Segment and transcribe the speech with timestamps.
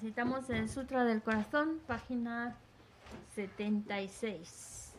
[0.00, 2.56] Necesitamos el Sutra del Corazón, página
[3.34, 4.94] 76.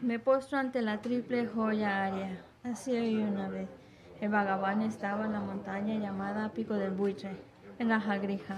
[0.00, 2.42] Me postro ante la triple joya aria.
[2.64, 3.68] Así hoy una vez.
[4.20, 7.36] El vagabundo estaba en la montaña llamada Pico del Buitre,
[7.78, 8.56] en la Jagrija,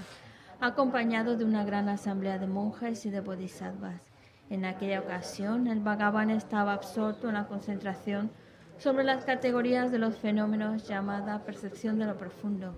[0.61, 4.01] acompañado de una gran asamblea de monjes y de bodhisattvas.
[4.49, 8.31] En aquella ocasión, el vagabundo estaba absorto en la concentración
[8.79, 12.75] sobre las categorías de los fenómenos llamada percepción de lo profundo.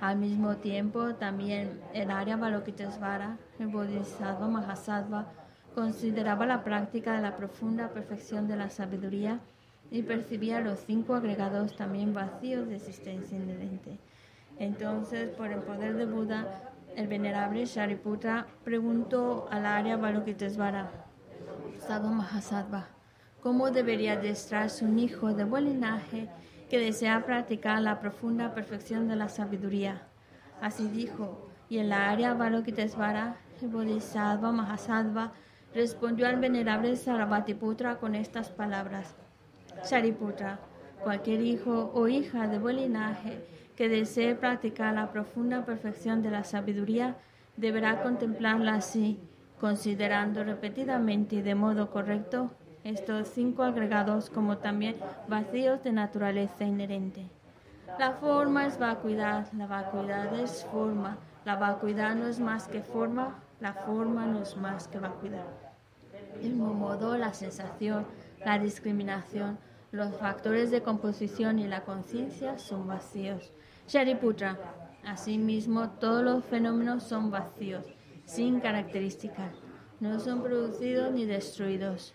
[0.00, 5.26] Al mismo tiempo, también el área Balokitesvara, el Bodhisattva Mahasattva,
[5.74, 9.40] consideraba la práctica de la profunda perfección de la sabiduría
[9.90, 13.98] y percibía los cinco agregados también vacíos de existencia inherente.
[14.58, 20.90] Entonces, por el poder de Buda, el venerable Shariputra preguntó al área Balokitesvara,
[21.78, 22.88] Sadhu Mahasattva,
[23.48, 26.28] cómo debería adestrarse un hijo de buen linaje
[26.68, 30.02] que desea practicar la profunda perfección de la sabiduría.
[30.60, 35.32] Así dijo, y en la área Balokitesvara, el Bodhisattva Mahasattva
[35.74, 39.14] respondió al venerable Sarabhatiputra con estas palabras.
[39.82, 40.58] Shariputra,
[41.02, 46.44] cualquier hijo o hija de buen linaje que desee practicar la profunda perfección de la
[46.44, 47.16] sabiduría
[47.56, 49.18] deberá contemplarla así,
[49.58, 52.50] considerando repetidamente y de modo correcto
[52.88, 54.96] estos cinco agregados como también
[55.28, 57.26] vacíos de naturaleza inherente.
[57.98, 63.38] La forma es vacuidad, la vacuidad es forma, la vacuidad no es más que forma,
[63.60, 65.44] la forma no es más que vacuidad.
[66.12, 68.06] Del mismo modo, la sensación,
[68.42, 69.58] la discriminación,
[69.90, 73.52] los factores de composición y la conciencia son vacíos.
[73.86, 74.56] Shariputra,
[75.04, 77.84] asimismo, todos los fenómenos son vacíos,
[78.24, 79.52] sin características,
[80.00, 82.14] no son producidos ni destruidos,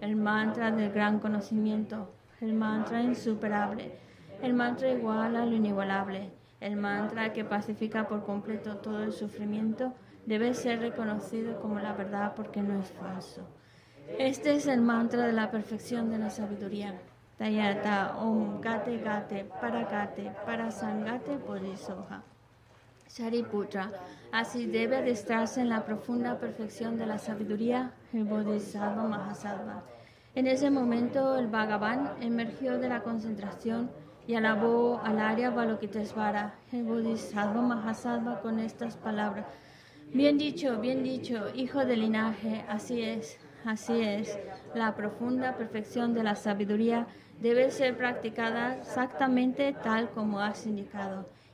[0.00, 3.98] el mantra del gran conocimiento, el mantra insuperable,
[4.42, 9.94] el mantra igual a lo inigualable, el mantra que pacifica por completo todo el sufrimiento,
[10.26, 13.48] debe ser reconocido como la verdad porque no es falso.
[14.18, 16.94] Este es el mantra de la perfección de la sabiduría.
[17.38, 22.22] Tayata Om Gate Gate Paragate Parasangate Bodhisoha.
[23.08, 23.92] Shariputra,
[24.32, 29.84] así debe adestrarse en la profunda perfección de la sabiduría el Bodhisattva Mahasattva.
[30.34, 33.90] En ese momento el Bhagavan emergió de la concentración
[34.26, 39.46] y alabó al Arya Balokitesvara, el Bodhisattva Mahasattva, con estas palabras.
[40.12, 44.38] Bien dicho, bien dicho, hijo del linaje, así es, así es.
[44.74, 47.06] La profunda perfección de la sabiduría
[47.40, 51.35] debe ser practicada exactamente tal como has indicado.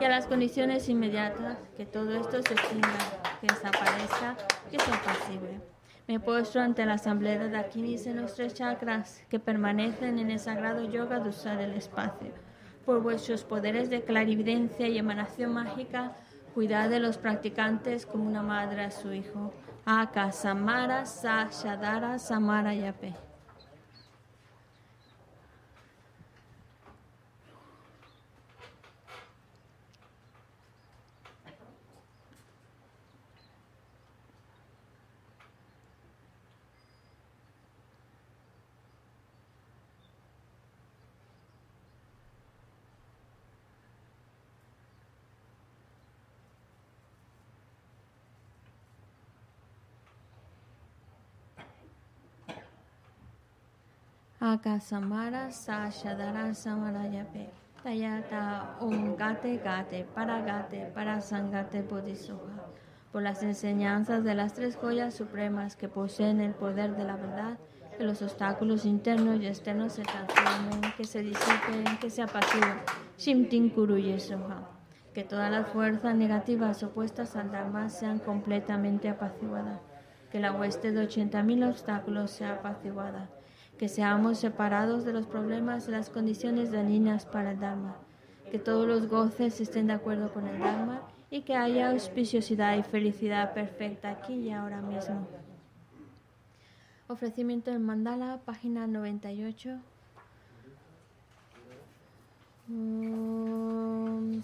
[0.00, 2.98] y a las condiciones inmediatas, que todo esto se extinga,
[3.40, 4.36] que desaparezca,
[4.70, 5.60] que sea posible.
[6.06, 10.38] Me postro ante la asamblea de Dakinis en los tres chakras que permanecen en el
[10.38, 12.32] sagrado yoga de usar el espacio.
[12.86, 16.12] Por vuestros poderes de clarividencia y emanación mágica,
[16.54, 19.52] cuidad de los practicantes como una madre a su hijo.
[19.84, 23.27] Aka Samara Sa Shadara Samara Yape.
[54.48, 57.50] Akasamara Sashadara Samarayape
[57.84, 62.64] Tayata Om Gate Gate Paragate Parasangate Bodhisoha
[63.12, 67.58] por las enseñanzas de las tres joyas supremas que poseen el poder de la verdad,
[67.96, 72.78] que los obstáculos internos y externos se transformen, que se disipen, que se apaciguen.
[73.18, 74.68] Shimtin Kuru Yesoha.
[75.14, 79.80] Que todas las fuerzas negativas opuestas al Dharma sean completamente apaciguadas.
[80.30, 83.30] Que la hueste de 80.000 obstáculos sea apaciguada
[83.78, 87.96] que seamos separados de los problemas y las condiciones dañinas para el Dharma,
[88.50, 92.82] que todos los goces estén de acuerdo con el Dharma y que haya auspiciosidad y
[92.82, 95.26] felicidad perfecta aquí y ahora mismo.
[97.06, 99.78] Ofrecimiento del mandala, página 98.
[102.70, 104.42] Om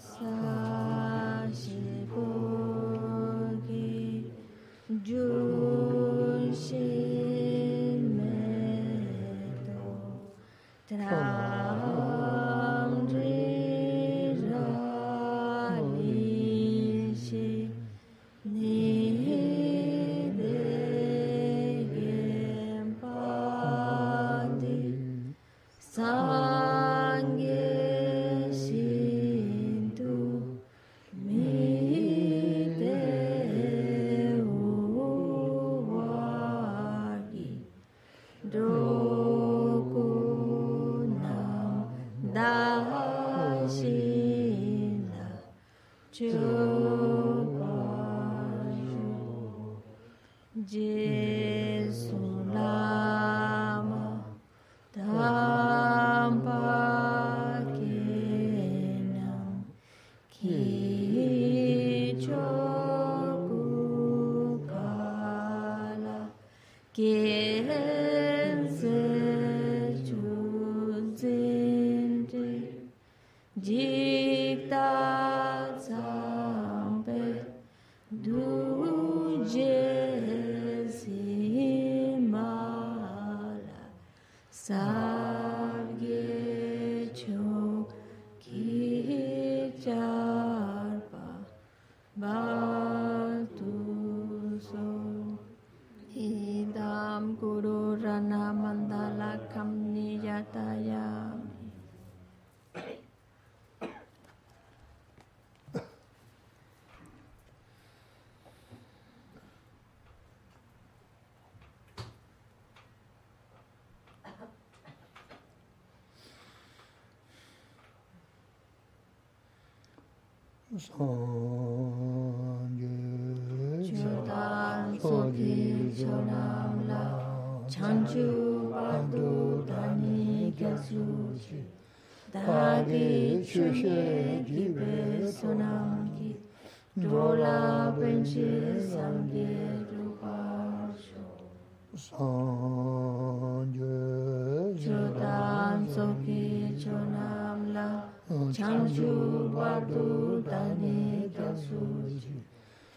[120.87, 121.34] song.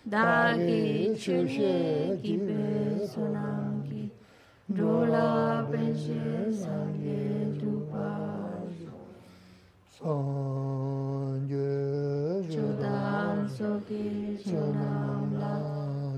[0.06, 4.10] dagi chushe kibe sonangi
[4.68, 8.94] dola penche sangye tupajo
[9.98, 11.68] sangye
[12.48, 15.54] chodan soki chonam la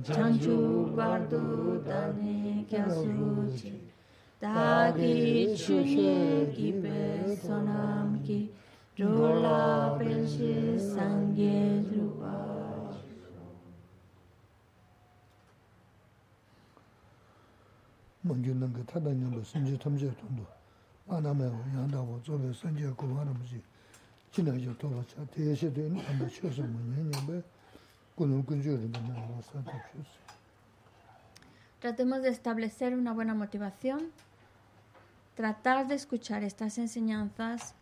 [0.06, 3.72] chanchu bardu dani kya suchi
[4.40, 7.00] dagi chushe kibe
[7.42, 8.48] sonangi
[8.96, 12.49] dola penche sangye tupajo
[18.29, 20.45] 먼저 능게 타다님도 선지 탐제 돈도
[21.07, 23.61] 안하면 양다고 저게 선지 고하는 거지
[24.31, 27.43] 지나죠 도와서 대시도 한번 쳐서 뭐냐면
[28.15, 30.25] 꾸는 근저를 나와서 답셨어
[31.79, 34.11] Tratemos de establecer una buena motivación,
[35.35, 37.75] tratar de escuchar estas enseñanzas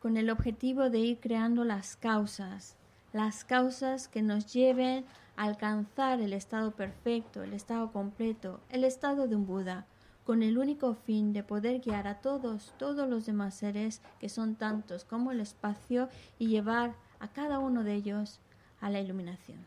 [0.00, 2.76] con el objetivo de ir creando las causas,
[3.13, 9.27] las causas que nos lleven a alcanzar el estado perfecto, el estado completo, el estado
[9.27, 9.85] de un Buda,
[10.25, 14.55] con el único fin de poder guiar a todos, todos los demás seres, que son
[14.55, 18.39] tantos como el espacio, y llevar a cada uno de ellos
[18.79, 19.57] a la iluminación.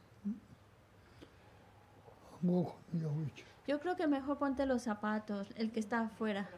[3.67, 6.49] Yo creo que mejor ponte los zapatos, el que está afuera.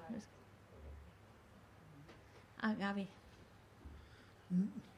[2.61, 3.09] A ah, Gaby.
[4.51, 4.94] Mm.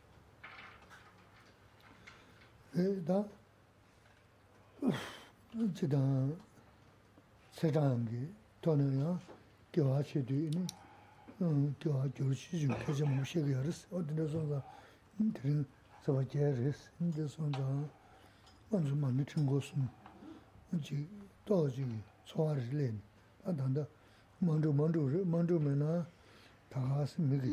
[2.76, 3.26] 에다
[5.76, 5.98] 지다
[7.52, 8.30] 세상기
[8.62, 9.20] 돈이야
[9.74, 10.68] 교화치도 있니
[11.42, 14.64] 음 교화 교시 좀 계속 무시게 알았어 어디서
[15.34, 15.66] 들은
[16.04, 17.44] 서버제르스 인데서
[18.70, 19.88] 먼저 많이 튼 것은
[20.82, 21.08] 지
[21.46, 21.86] 또지
[22.26, 22.94] 소화를
[23.44, 23.86] 아단다
[24.40, 26.08] 먼저 먼저 먼저 메나
[26.70, 27.50] 다 스미기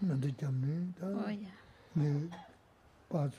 [0.00, 1.46] 근데 잠네 다 Oye.
[1.94, 2.28] 네
[3.08, 3.38] 바츠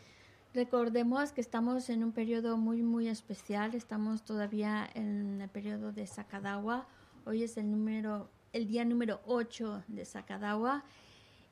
[0.53, 3.73] Recordemos que estamos en un periodo muy, muy especial.
[3.73, 6.87] Estamos todavía en el periodo de Sakadawa.
[7.25, 10.83] Hoy es el, número, el día número 8 de Sakadawa.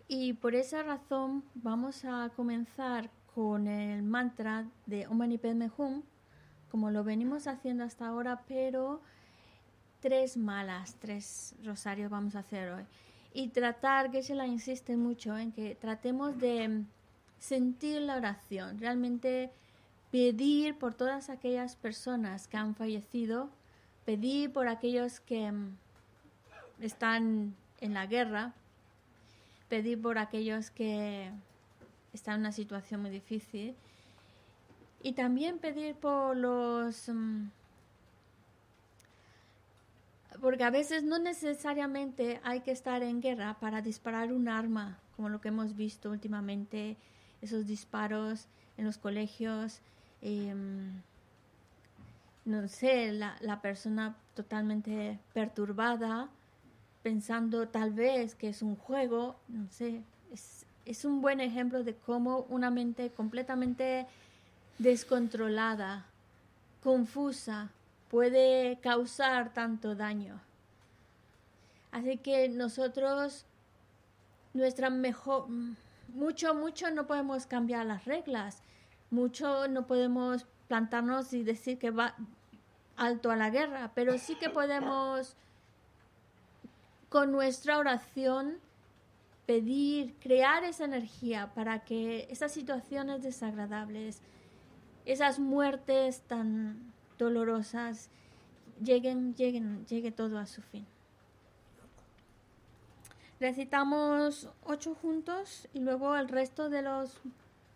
[0.10, 6.04] Y por esa razón vamos a comenzar con el mantra de Om Mani Padme Hum,
[6.70, 9.02] como lo venimos haciendo hasta ahora, pero
[10.02, 12.84] tres malas, tres rosarios vamos a hacer hoy.
[13.32, 16.84] Y tratar, que se la insiste mucho en que tratemos de
[17.40, 19.52] sentir la oración, realmente
[20.12, 23.50] pedir por todas aquellas personas que han fallecido,
[24.06, 25.78] pedir por aquellos que mm,
[26.82, 28.54] están en la guerra,
[29.70, 31.32] pedir por aquellos que
[32.14, 33.76] están en una situación muy difícil
[35.02, 37.10] y también pedir por los...
[37.10, 37.50] mm,
[40.42, 45.30] porque a veces no necesariamente hay que estar en guerra para disparar un arma, como
[45.30, 46.98] lo que hemos visto últimamente,
[47.42, 49.80] esos disparos en los colegios,
[50.22, 51.02] em,
[52.46, 56.30] no sé, la, la persona totalmente perturbada
[57.04, 61.96] pensando tal vez que es un juego, no sé, es, es un buen ejemplo de
[61.96, 64.06] cómo una mente completamente
[64.78, 66.06] descontrolada,
[66.84, 67.70] confusa,
[68.10, 70.40] puede causar tanto daño.
[71.92, 73.46] Así que nosotros,
[74.54, 75.48] nuestra mejor,
[76.14, 78.62] mucho, mucho no podemos cambiar las reglas,
[79.10, 82.16] mucho no podemos plantarnos y decir que va
[82.96, 85.36] alto a la guerra, pero sí que podemos
[87.10, 88.60] con nuestra oración
[89.46, 94.22] pedir, crear esa energía para que esas situaciones desagradables,
[95.06, 98.12] esas muertes tan dolorosas,
[98.84, 100.86] lleguen, lleguen, llegue todo a su fin.
[103.40, 107.18] Recitamos ocho juntos y luego el resto de los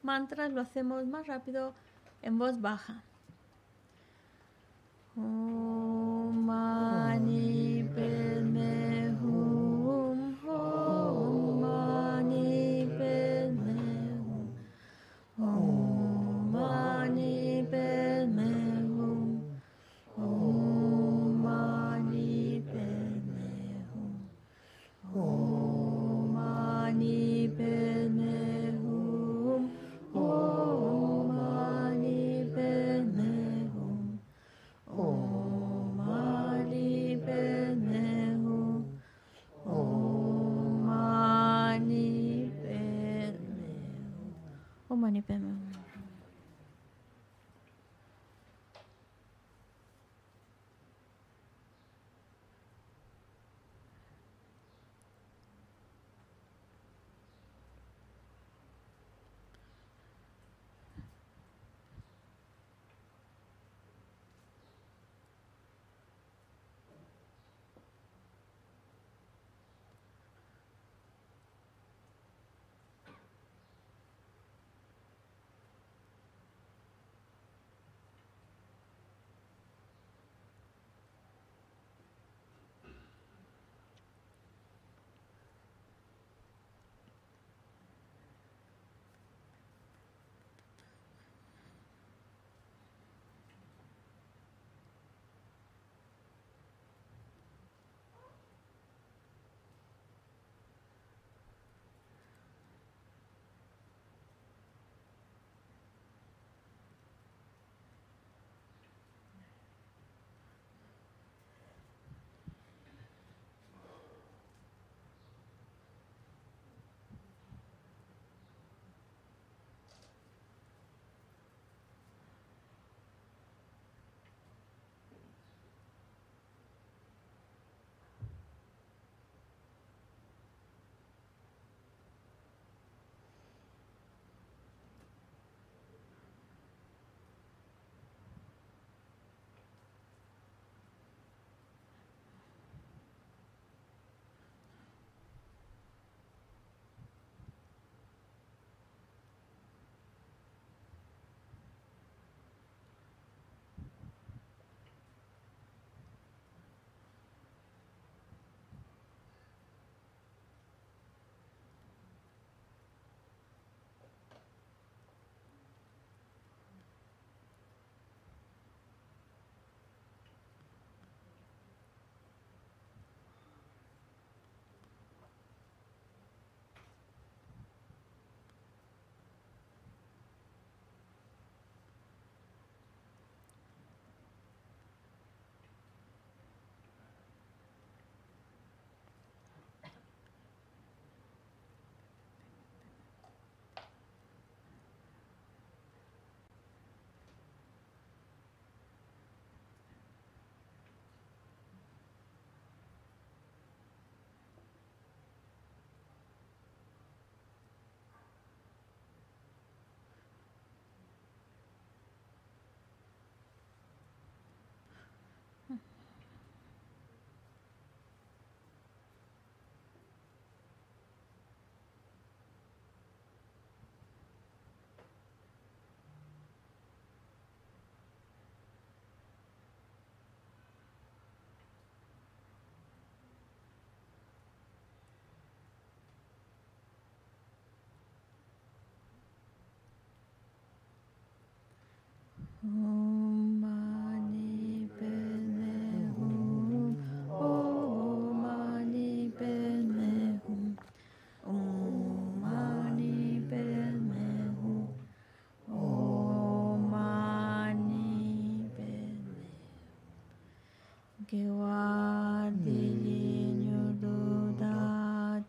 [0.01, 1.73] mantras lo hacemos más rápido
[2.21, 3.01] en voz baja.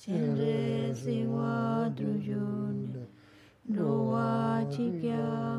[0.05, 3.09] Senre siwa drujun,
[3.73, 5.54] rowa chikya.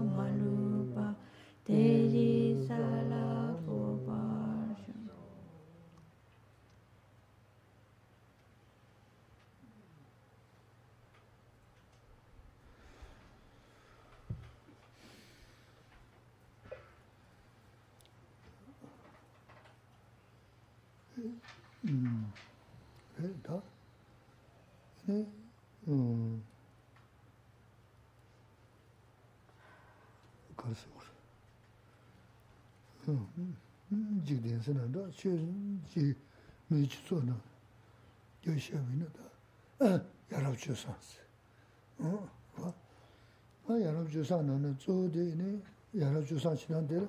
[34.24, 35.30] jik den se na da, che
[35.94, 36.16] ji
[36.68, 37.36] me chi tso na,
[38.42, 39.06] yo she we na
[39.78, 41.20] da, yarab che san se.
[43.68, 47.08] yarab che san na na tso de ne, yarab che san chi na de la,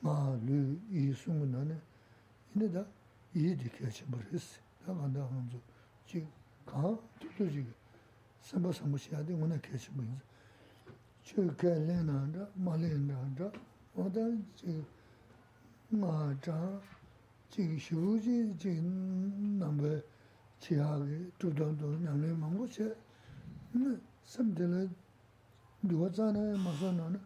[0.00, 1.80] ma lu i sung na ne,
[2.52, 2.86] ine da,
[3.32, 5.60] i di kya che bar es, da ka da han zo,
[6.06, 6.26] ji
[6.64, 7.66] ka, tu tu ji,
[8.40, 10.26] samba sambu shi ya de, una kya che bar es.
[11.22, 13.50] Che kya le na da, ma le na da,
[13.94, 14.84] oda ji,
[15.88, 16.54] ngā chā
[17.48, 18.80] chīk shū chī chīk
[19.60, 19.92] nāmbā
[20.60, 22.88] chī hā kī chū tāng tō ñam lī māngbō chē
[24.24, 24.82] sam tē lē
[25.88, 27.20] duwa tsā nā mā sā nā nā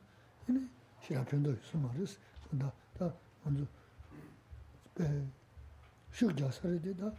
[0.46, 0.62] yinī
[1.03, 2.18] shī hā pyōntō yī sū mā rī sī
[2.62, 3.09] tā tā
[3.42, 3.66] mā
[4.94, 5.09] bē
[6.14, 7.11] shūk jā sā rī tī tā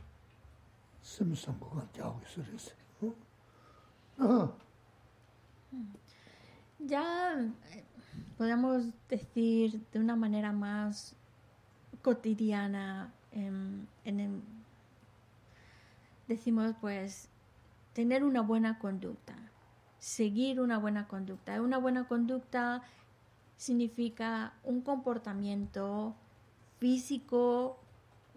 [1.13, 2.73] sam sam kō kāng jā wī sū rī sī
[6.83, 7.03] Ya
[8.37, 11.15] podemos decir de una manera más
[12.03, 13.87] cotidiana, em,
[16.27, 17.29] decimos pues
[17.93, 19.35] tener una buena conducta,
[19.99, 21.61] seguir una buena conducta.
[21.61, 22.83] Una buena conducta
[23.55, 26.13] significa un comportamiento
[26.79, 27.79] físico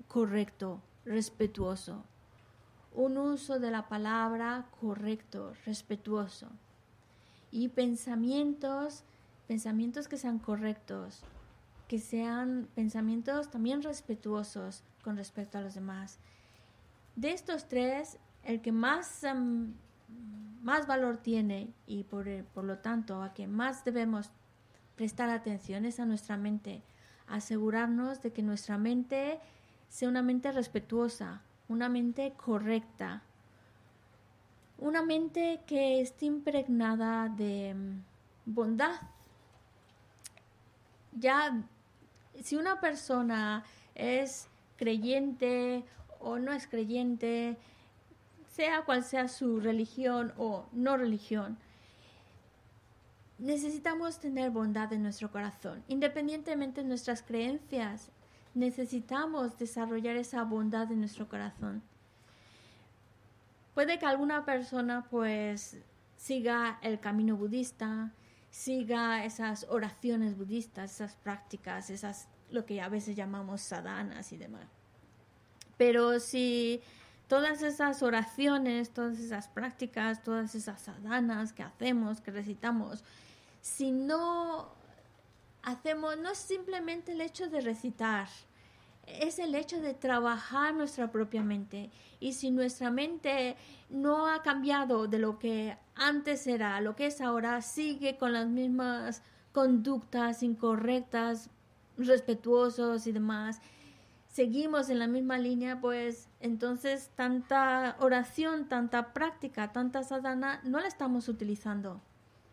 [0.07, 2.05] correcto, respetuoso,
[2.95, 6.49] un uso de la palabra correcto, respetuoso.
[7.51, 9.03] Y pensamientos,
[9.49, 11.25] pensamientos que sean correctos,
[11.89, 16.19] que sean pensamientos también respetuosos con respecto a los demás.
[17.15, 19.73] De estos tres, el que más, em,
[20.63, 24.31] más valor tiene y por, el- por lo tanto a que más debemos
[24.97, 26.83] prestar atención es a nuestra mente,
[27.29, 29.39] asegurarnos de que nuestra mente
[29.89, 33.23] sea una mente respetuosa, una mente correcta,
[34.79, 38.03] una mente que esté impregnada de mm,
[38.55, 39.01] bondad.
[41.19, 41.63] Ya,
[42.43, 45.85] si una persona es creyente
[46.21, 47.57] o no es creyente,
[48.53, 51.59] sea cual sea su religión o no religión,
[53.39, 58.11] necesitamos tener bondad en nuestro corazón, independientemente de nuestras creencias.
[58.55, 61.83] Necesitamos desarrollar esa bondad en nuestro corazón.
[63.75, 65.77] Puede que alguna persona pues
[66.17, 68.13] siga el camino budista,
[68.57, 74.67] siga esas oraciones budistas, esas prácticas, esas lo que a veces llamamos sadhanas y demás.
[75.77, 76.81] Pero si
[77.29, 83.05] todas esas oraciones, todas esas prácticas, todas esas sadhanas que hacemos, que recitamos,
[83.61, 84.71] si no
[85.63, 88.29] hacemos, no es simplemente el hecho de recitar,
[89.07, 91.91] es el hecho de trabajar nuestra propia mente.
[92.21, 93.57] Y si nuestra mente
[93.89, 98.49] no ha cambiado de lo que antes era, lo que es ahora, sigue con las
[98.49, 101.51] mismas conductas incorrectas,
[101.97, 103.61] respetuosos y demás,
[104.29, 110.89] seguimos en la misma línea, pues entonces tanta oración, tanta práctica, tanta sadhana, no la
[110.89, 112.03] estamos utilizando.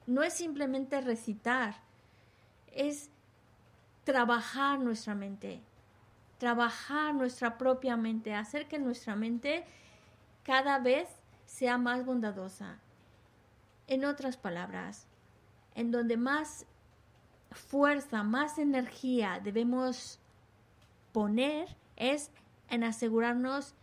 [0.06, 1.76] No es simplemente recitar,
[2.68, 3.10] es
[4.06, 5.62] trabajar nuestra mente,
[6.44, 9.64] trabajar nuestra propia mente, hacer que nuestra mente
[10.44, 11.08] cada vez
[11.46, 12.80] sea más bondadosa.
[13.88, 15.08] En otras palabras,
[15.74, 16.66] en donde más
[17.50, 20.20] fuerza, más energía debemos
[21.14, 22.30] poner es
[22.68, 23.74] en asegurarnos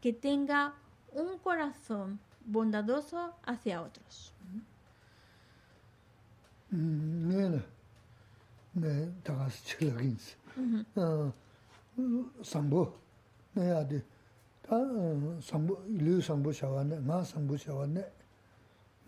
[0.00, 0.74] que tenga
[1.12, 4.34] un corazón bondadoso hacia otros.
[6.72, 7.62] 네네.
[12.43, 12.93] 상보.
[13.53, 14.01] 네, 아디.
[14.61, 14.75] 다
[15.41, 18.11] 상보 일류 상보 샤와네, 마 상보 샤와네.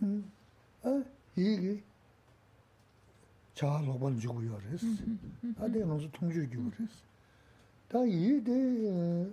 [0.04, 0.32] 음.
[0.84, 1.04] 아,
[1.36, 1.82] 이게
[3.54, 4.86] 자 로번 주고 요레스.
[5.58, 6.94] 아디 먼저 통주 주고 그랬어.
[7.88, 9.32] 다 이데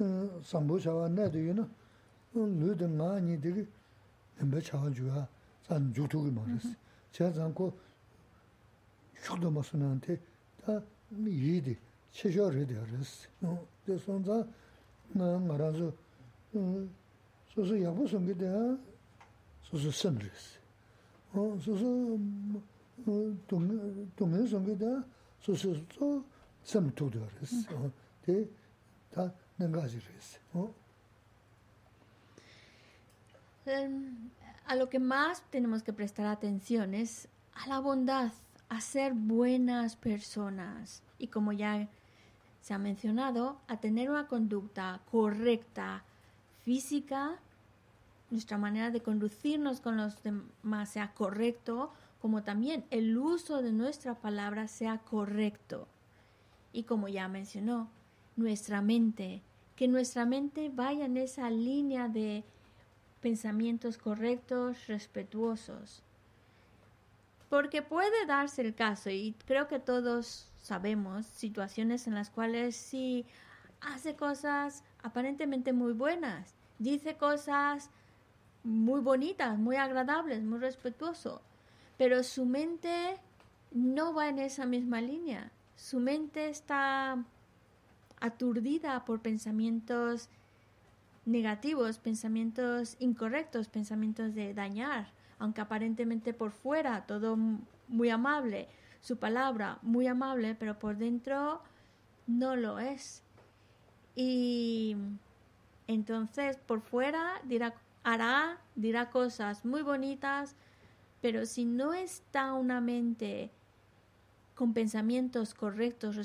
[0.00, 1.68] 어, 상보 샤와네 되기는
[2.34, 3.66] 르드 많이 되게
[4.40, 5.28] 엠베 차와 주가
[5.62, 6.70] 산 주투기 말했어.
[7.12, 7.78] 제가 않고
[9.20, 10.20] 슈도 마스나한테
[10.64, 10.80] 다
[11.10, 11.76] 이해돼.
[12.13, 13.27] chishore de res.
[13.85, 14.47] De sonza
[15.15, 15.93] nga ranzo
[17.53, 18.77] susu yabu sungi de
[19.63, 20.59] susu sim res.
[21.63, 22.19] Susu
[23.47, 25.03] dungi sungi de
[25.39, 26.23] susu su
[26.63, 27.67] sim tu res.
[28.25, 28.47] De
[29.11, 30.39] ta nangazi res.
[34.65, 38.31] A lo que más tenemos que prestar atención es a la bondad,
[38.69, 41.03] a ser buenas personas.
[41.19, 41.89] Y como ya
[42.61, 46.03] se ha mencionado, a tener una conducta correcta,
[46.63, 47.39] física,
[48.29, 54.15] nuestra manera de conducirnos con los demás sea correcto, como también el uso de nuestra
[54.15, 55.87] palabra sea correcto.
[56.71, 57.89] Y como ya mencionó,
[58.37, 59.41] nuestra mente,
[59.75, 62.43] que nuestra mente vaya en esa línea de
[63.21, 66.03] pensamientos correctos, respetuosos.
[67.51, 73.25] Porque puede darse el caso, y creo que todos sabemos, situaciones en las cuales sí
[73.81, 77.89] hace cosas aparentemente muy buenas, dice cosas
[78.63, 81.41] muy bonitas, muy agradables, muy respetuoso,
[81.97, 83.17] pero su mente
[83.71, 85.51] no va en esa misma línea.
[85.75, 87.21] Su mente está
[88.21, 90.29] aturdida por pensamientos
[91.25, 95.11] negativos, pensamientos incorrectos, pensamientos de dañar,
[95.41, 97.35] aunque aparentemente por fuera todo
[97.87, 98.67] muy amable,
[99.01, 101.63] su palabra muy amable, pero por dentro
[102.27, 103.23] no lo es.
[104.15, 104.95] Y
[105.87, 107.73] entonces por fuera dirá,
[108.03, 110.55] hará, dirá cosas muy bonitas,
[111.21, 113.49] pero si no está una mente
[114.53, 116.17] con pensamientos correctos,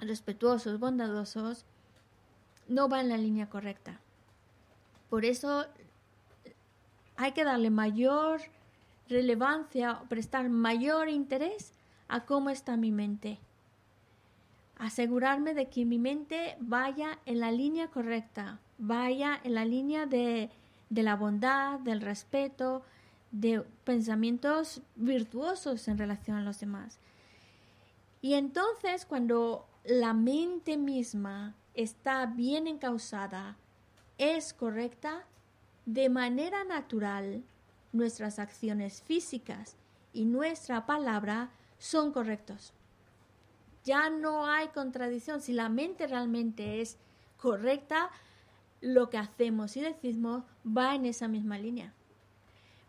[0.00, 1.64] respetuosos, bondadosos,
[2.66, 4.00] no va en la línea correcta.
[5.08, 5.66] Por eso
[7.18, 8.40] hay que darle mayor
[9.08, 11.72] relevancia, prestar mayor interés
[12.06, 13.40] a cómo está mi mente.
[14.78, 20.50] Asegurarme de que mi mente vaya en la línea correcta, vaya en la línea de,
[20.90, 22.82] de la bondad, del respeto,
[23.32, 27.00] de pensamientos virtuosos en relación a los demás.
[28.22, 33.56] Y entonces cuando la mente misma está bien encausada,
[34.18, 35.24] es correcta,
[35.88, 37.42] de manera natural
[37.92, 39.74] nuestras acciones físicas
[40.12, 41.48] y nuestra palabra
[41.78, 42.74] son correctos.
[43.84, 45.40] Ya no hay contradicción.
[45.40, 46.98] Si la mente realmente es
[47.38, 48.10] correcta,
[48.82, 51.94] lo que hacemos y decimos va en esa misma línea.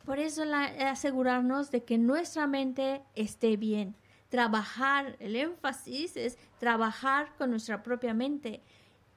[0.03, 0.43] Por eso
[0.85, 3.95] asegurarnos de que nuestra mente esté bien.
[4.27, 8.61] Trabajar, el énfasis es trabajar con nuestra propia mente,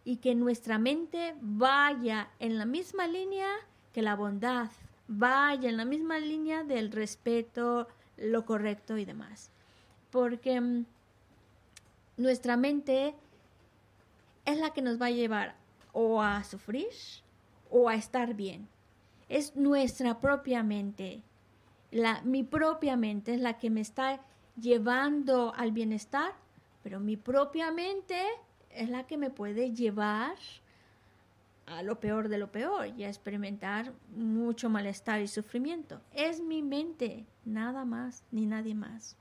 [0.05, 3.49] y que nuestra mente vaya en la misma línea
[3.92, 4.70] que la bondad,
[5.09, 9.50] vaya en la misma línea del respeto, lo correcto y demás.
[10.11, 10.85] Porque mm,
[12.16, 13.14] nuestra mente
[14.44, 15.55] es la que nos va a llevar
[15.92, 16.88] o a sufrir
[17.70, 18.68] o a estar bien.
[19.28, 21.22] Es nuestra propia mente.
[22.24, 24.20] Mi propia mente es la que me está
[24.61, 26.33] llevando al bienestar,
[26.83, 28.20] pero mi propia mente
[28.70, 30.37] es la que me puede llevar
[31.66, 36.01] a lo peor de lo peor y a experimentar mucho malestar y sufrimiento.
[36.12, 39.16] Es mi mente, nada más, ni nadie más.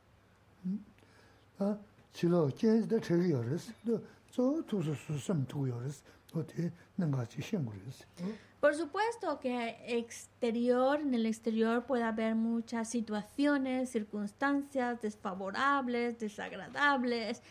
[8.59, 17.41] Por supuesto que exterior, en el exterior puede haber muchas situaciones, circunstancias desfavorables, desagradables,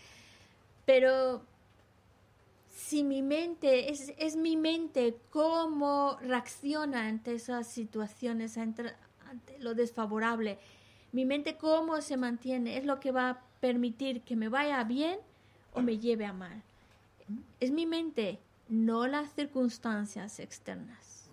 [0.86, 1.42] pero
[2.80, 8.94] si mi mente, es, es mi mente cómo reacciona ante esas situaciones, ante,
[9.58, 10.58] lo desfavorable,
[11.12, 15.18] mi mente cómo se mantiene, es lo que va a permitir que me vaya bien
[15.74, 16.62] o me lleve a mal.
[17.60, 21.30] Es mi mente, no las circunstancias externas.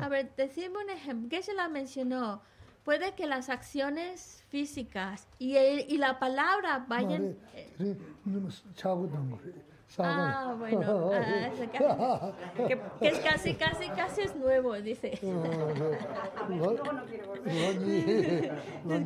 [0.00, 1.28] A ver, decime un ejemplo.
[1.28, 2.42] ¿Qué se la mencionó?
[2.84, 7.36] Puede que las acciones físicas y, y la palabra vayan...
[9.98, 15.12] Ah, bueno, ah, que, que, es casi, casi, casi es nuevo, dice.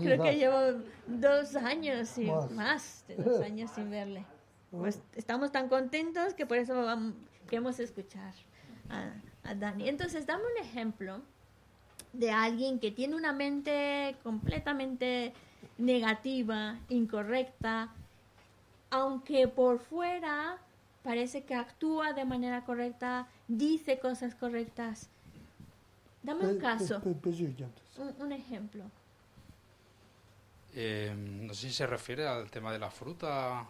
[0.01, 3.05] Creo que llevo dos años y más.
[3.07, 4.25] de dos años sin verle.
[4.71, 6.75] Pues estamos tan contentos que por eso
[7.49, 8.33] queremos escuchar
[8.91, 9.89] a, Dani.
[9.89, 11.21] Entonces, dame un ejemplo
[12.13, 15.33] de alguien que tiene una mente completamente
[15.79, 17.93] negativa, incorrecta,
[18.91, 20.59] aunque por fuera
[21.03, 25.09] parece que actúa de manera correcta, dice cosas correctas.
[26.23, 27.01] Dame un caso,
[28.19, 28.85] un ejemplo.
[30.75, 33.67] Eh, no sé si se refiere al tema de la fruta.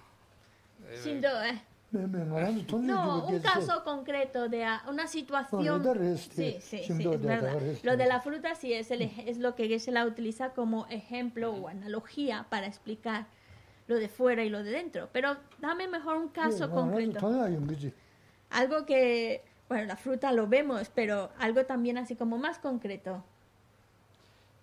[0.89, 5.83] eh, Sin duda, No, un caso concreto de una situación.
[6.19, 7.61] Sí, sí, sí, es da verdad.
[7.83, 11.53] Lo de la fruta sí es, el, es lo que se la utiliza como ejemplo
[11.53, 13.27] o analogía para explicar
[13.87, 15.09] lo de fuera y lo de dentro.
[15.13, 17.21] Pero dame mejor un caso concreto.
[18.51, 23.25] Algo que, bueno, la fruta lo vemos, pero algo también así como más concreto.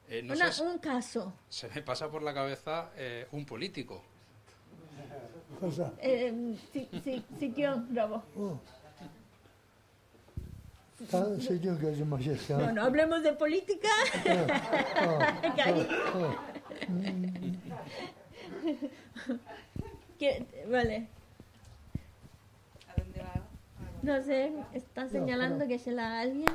[0.07, 1.33] eh, no Una- sé, un caso.
[1.49, 4.03] se me pasa por la cabeza eh, un político.
[5.59, 5.91] Cosa?
[6.01, 8.23] Eh, si, si, Sikión Bravo.
[8.37, 8.57] Oh.
[12.57, 13.89] No, no hablemos de política.
[16.89, 17.55] Mm.
[20.19, 20.45] ¿Qué?
[20.69, 21.07] Vale.
[22.87, 23.31] ¿A dónde va?
[23.33, 23.41] Ah,
[24.03, 26.45] no sé, está señalando que se la alguien.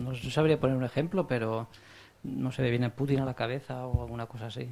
[0.00, 1.68] No sabría poner un ejemplo, pero
[2.22, 4.68] no se me viene Putin a la cabeza o alguna cosa así.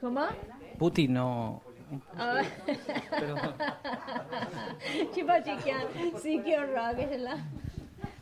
[0.00, 0.26] ¿Cómo?
[0.78, 1.62] Putin no...
[2.16, 2.42] Ah,
[3.18, 3.34] Pero,
[5.12, 5.78] Chipa chiquia,
[6.22, 7.36] sí, qué horror, que se la...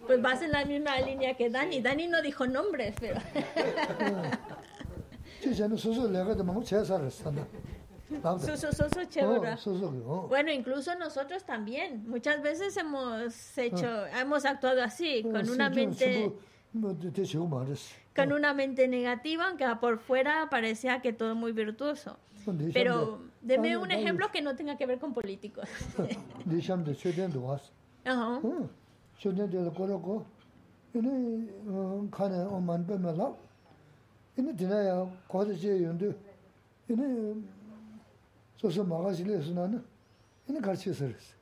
[0.07, 1.83] Pues vas en la misma línea que Dani.
[1.83, 3.21] Dani no dijo nombres, pero...
[8.09, 9.57] Su, chévere.
[10.29, 12.09] Bueno, incluso nosotros también.
[12.09, 16.33] Muchas veces hemos hecho, hemos actuado así, con una mente...
[18.15, 22.19] Con una mente negativa, aunque por fuera parecía que todo muy virtuoso.
[22.73, 25.69] Pero deme un ejemplo que no tenga que ver con políticos.
[28.05, 28.41] Ajá.
[38.58, 39.84] 소소 마가실에서 나는
[40.48, 41.36] 이네 같이 있었어.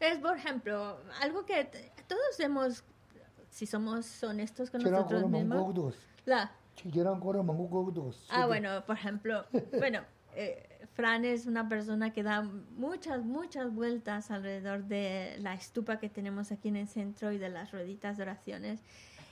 [0.00, 2.84] Es, por ejemplo, algo que t- todos hemos,
[3.48, 5.98] si somos honestos con 계란 nosotros 거로 먹고 mismos, 거기도 갔어.
[6.26, 6.50] la,
[6.92, 8.26] 계란 거로 먹고 거기도 갔어.
[8.30, 9.44] Ah, bueno, por ejemplo,
[9.78, 10.00] bueno,
[10.36, 12.42] eh, Fran es una persona que da
[12.76, 17.48] muchas, muchas vueltas alrededor de la estupa que tenemos aquí en el centro y de
[17.48, 18.80] las rueditas de oraciones.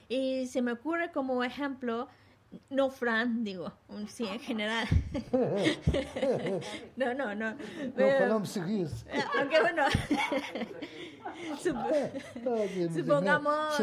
[0.08, 2.08] Y se me ocurre como ejemplo,
[2.69, 3.71] no, Fran, digo,
[4.07, 4.87] sí, en general.
[6.95, 7.55] no, no, no.
[7.95, 8.45] Pero, no,
[9.37, 9.83] Aunque ah, bueno,
[12.93, 13.75] supongamos...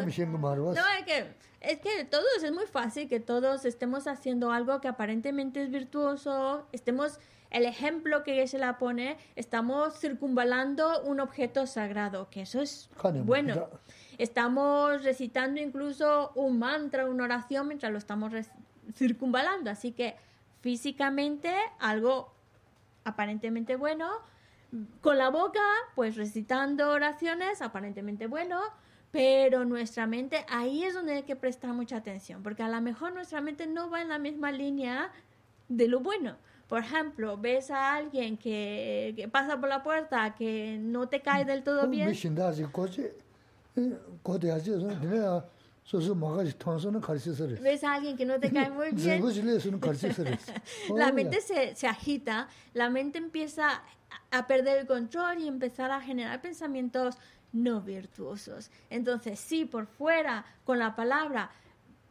[0.77, 4.88] No, es que, es que todos, es muy fácil que todos estemos haciendo algo que
[4.88, 7.18] aparentemente es virtuoso, estemos,
[7.50, 12.90] el ejemplo que se la pone, estamos circunvalando un objeto sagrado, que eso es
[13.24, 13.68] bueno.
[14.18, 18.33] Estamos recitando incluso un mantra, una oración mientras lo estamos
[18.94, 20.16] circunvalando, así que
[20.61, 22.33] físicamente algo
[23.05, 24.09] aparentemente bueno,
[25.00, 25.61] con la boca,
[25.94, 28.61] pues recitando oraciones, aparentemente bueno,
[29.11, 33.12] pero nuestra mente, ahí es donde hay que prestar mucha atención, porque a lo mejor
[33.12, 35.12] nuestra mente no va en la misma línea
[35.68, 36.37] de lo bueno.
[36.66, 41.44] Por ejemplo, ves a alguien que, que pasa por la puerta que no te cae
[41.44, 42.09] del todo bien,
[47.60, 49.20] Ves a alguien que no te cae muy bien.
[50.94, 53.82] la mente se, se agita, la mente empieza
[54.30, 57.16] a perder el control y empezar a generar pensamientos
[57.52, 58.70] no virtuosos.
[58.90, 61.50] Entonces, sí, por fuera, con la palabra,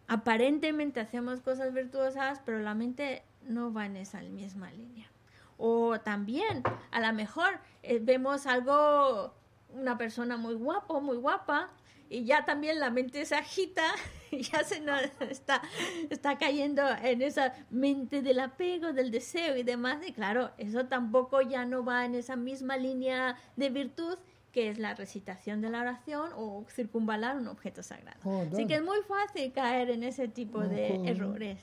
[0.07, 5.09] aparentemente hacemos cosas virtuosas, pero la mente no va en esa misma línea.
[5.57, 9.33] O también, a lo mejor eh, vemos algo
[9.73, 11.69] una persona muy guapo, muy guapa,
[12.09, 13.83] y ya también la mente se agita,
[14.31, 15.61] y ya se nos está,
[16.09, 19.97] está cayendo en esa mente del apego, del deseo y demás.
[20.07, 24.17] Y claro, eso tampoco ya no va en esa misma línea de virtud
[24.51, 28.19] que es la recitación de la oración o circunvalar un objeto sagrado.
[28.23, 31.59] Oh, Así que es muy fácil caer en ese tipo de Oh, errores.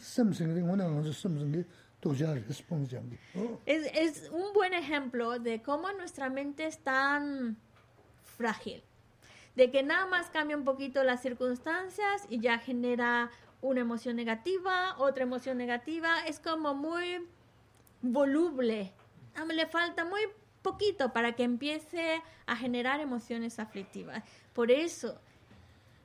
[0.00, 0.32] 샘
[3.64, 7.56] es, es un buen ejemplo de cómo nuestra mente es tan
[8.24, 8.82] frágil,
[9.54, 13.30] de que nada más cambia un poquito las circunstancias y ya genera
[13.60, 17.24] una emoción negativa, otra emoción negativa, es como muy
[18.02, 18.92] voluble,
[19.36, 20.22] ah, le falta muy
[20.62, 24.24] poquito para que empiece a generar emociones aflictivas.
[24.52, 25.20] Por eso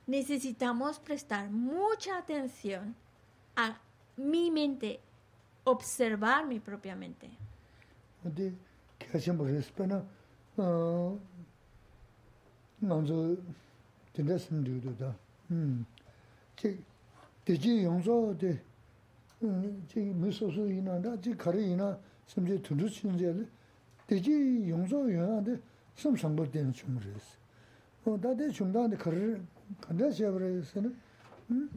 [0.06, 2.94] necesitamos prestar mucha atención
[3.56, 3.80] a
[4.16, 5.00] mi mente
[5.70, 7.28] observarme propiamente.
[8.22, 8.52] De
[8.98, 10.04] que se me respena
[12.80, 13.36] non zo
[14.12, 15.14] tendes me do da.
[15.48, 15.82] Hm.
[16.54, 16.84] Che
[17.44, 18.62] de ji yong zo de
[19.40, 23.16] hmm, che me so so ina da ji kare ina sem je tu du chin
[23.16, 23.48] je
[24.06, 25.60] de ji yong zo ya de
[25.94, 27.38] sem sang bo den chung res.
[28.04, 29.40] O da de chung da de kare
[29.80, 30.90] kanda se bre se ne.
[31.46, 31.68] Hm.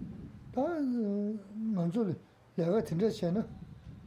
[0.52, 2.18] Da non zo le
[2.56, 3.46] ya ga tendes che na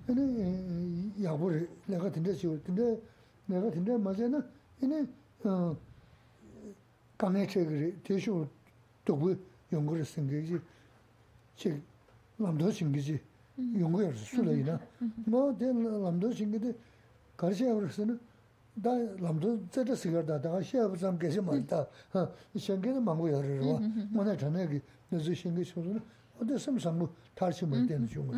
[0.07, 2.99] 아니 야보를 내가 진짜 지고 근데
[3.45, 4.43] 내가 진짜 맞아는
[4.82, 5.05] 이네
[5.43, 5.76] 어
[7.18, 8.47] 강에 책을 대쇼
[9.05, 9.36] 또
[9.72, 10.60] 연구를 생기지
[11.55, 11.82] 즉
[12.38, 13.20] 남도 신기지
[13.78, 14.80] 연구를 수레이나
[15.26, 16.74] 뭐대 남도 신기데
[17.36, 18.18] 가르쳐 버렸으나
[18.82, 18.89] 다
[19.20, 23.80] 남도 저저 시gar다 다 시합 좀 계시 말다 어 신기는 망고 열으러
[24.12, 25.99] 뭐네 전에기 너저 신기 소는
[26.39, 28.38] 어디 섬상고 탈시 못 되는 중국에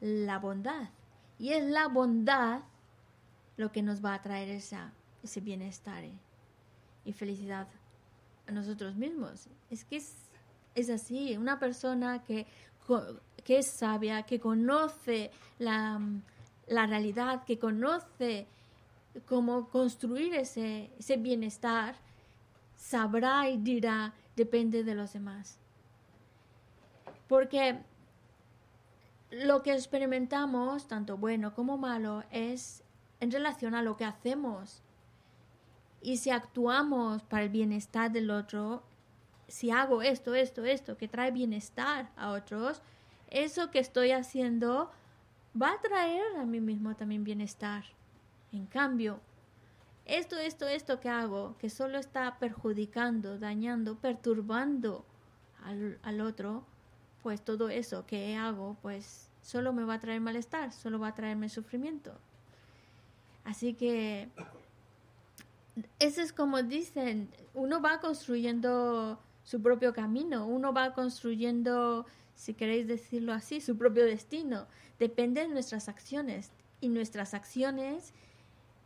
[0.00, 0.90] la bondad.
[1.38, 2.60] Y es la bondad
[3.56, 4.92] lo que nos va a traer esa,
[5.22, 6.04] ese bienestar
[7.04, 7.68] y felicidad
[8.46, 9.48] a nosotros mismos.
[9.70, 10.14] Es que es,
[10.74, 11.36] es así.
[11.36, 12.46] Una persona que,
[13.44, 16.00] que es sabia, que conoce la,
[16.66, 18.46] la realidad, que conoce
[19.26, 21.96] cómo construir ese, ese bienestar,
[22.76, 25.58] sabrá y dirá, depende de los demás.
[27.26, 27.80] Porque
[29.44, 32.82] lo que experimentamos, tanto bueno como malo, es
[33.20, 34.82] en relación a lo que hacemos.
[36.00, 38.82] Y si actuamos para el bienestar del otro,
[39.48, 42.82] si hago esto, esto, esto, que trae bienestar a otros,
[43.28, 44.90] eso que estoy haciendo
[45.60, 47.84] va a traer a mí mismo también bienestar.
[48.52, 49.20] En cambio,
[50.04, 55.04] esto, esto, esto que hago, que solo está perjudicando, dañando, perturbando
[55.64, 56.64] al, al otro,
[57.22, 61.14] pues todo eso que hago, pues solo me va a traer malestar, solo va a
[61.14, 62.18] traerme sufrimiento.
[63.44, 64.28] Así que
[66.00, 72.88] eso es como dicen, uno va construyendo su propio camino, uno va construyendo, si queréis
[72.88, 74.66] decirlo así, su propio destino.
[74.98, 78.14] Depende de nuestras acciones y nuestras acciones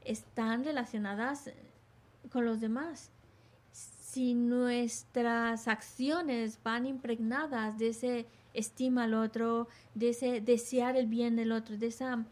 [0.05, 1.51] están relacionadas
[2.31, 3.13] con los demás.
[3.73, 11.37] Si nuestras acciones van impregnadas de ese estima al otro, de ese desear el bien
[11.37, 12.25] del otro, de esa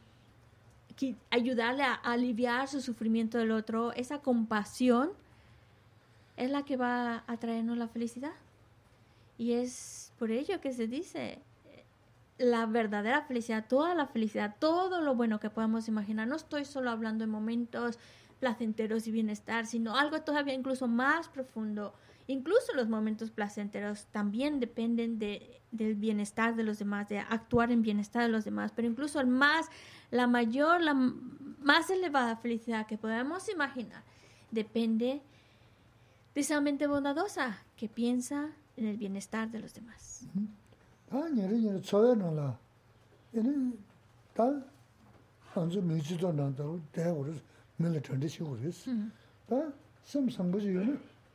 [1.30, 5.10] ayudarle a aliviar su sufrimiento del otro, esa compasión
[6.36, 8.32] es la que va a traernos la felicidad.
[9.36, 11.84] Y es por ello que se dice eh,
[12.38, 16.26] la verdadera felicidad, toda la felicidad, todo lo bueno que podamos imaginar.
[16.26, 17.98] No estoy solo hablando de momentos
[18.40, 21.94] placenteros y bienestar, sino algo todavía incluso más profundo.
[22.28, 27.80] Incluso los momentos placenteros también dependen de, del bienestar de los demás, de actuar en
[27.80, 29.66] bienestar de los demás, pero incluso el más,
[30.10, 34.04] la mayor, la más elevada felicidad que podemos imaginar
[34.50, 35.22] depende
[36.34, 40.26] de esa mente bondadosa que piensa en el bienestar de los demás.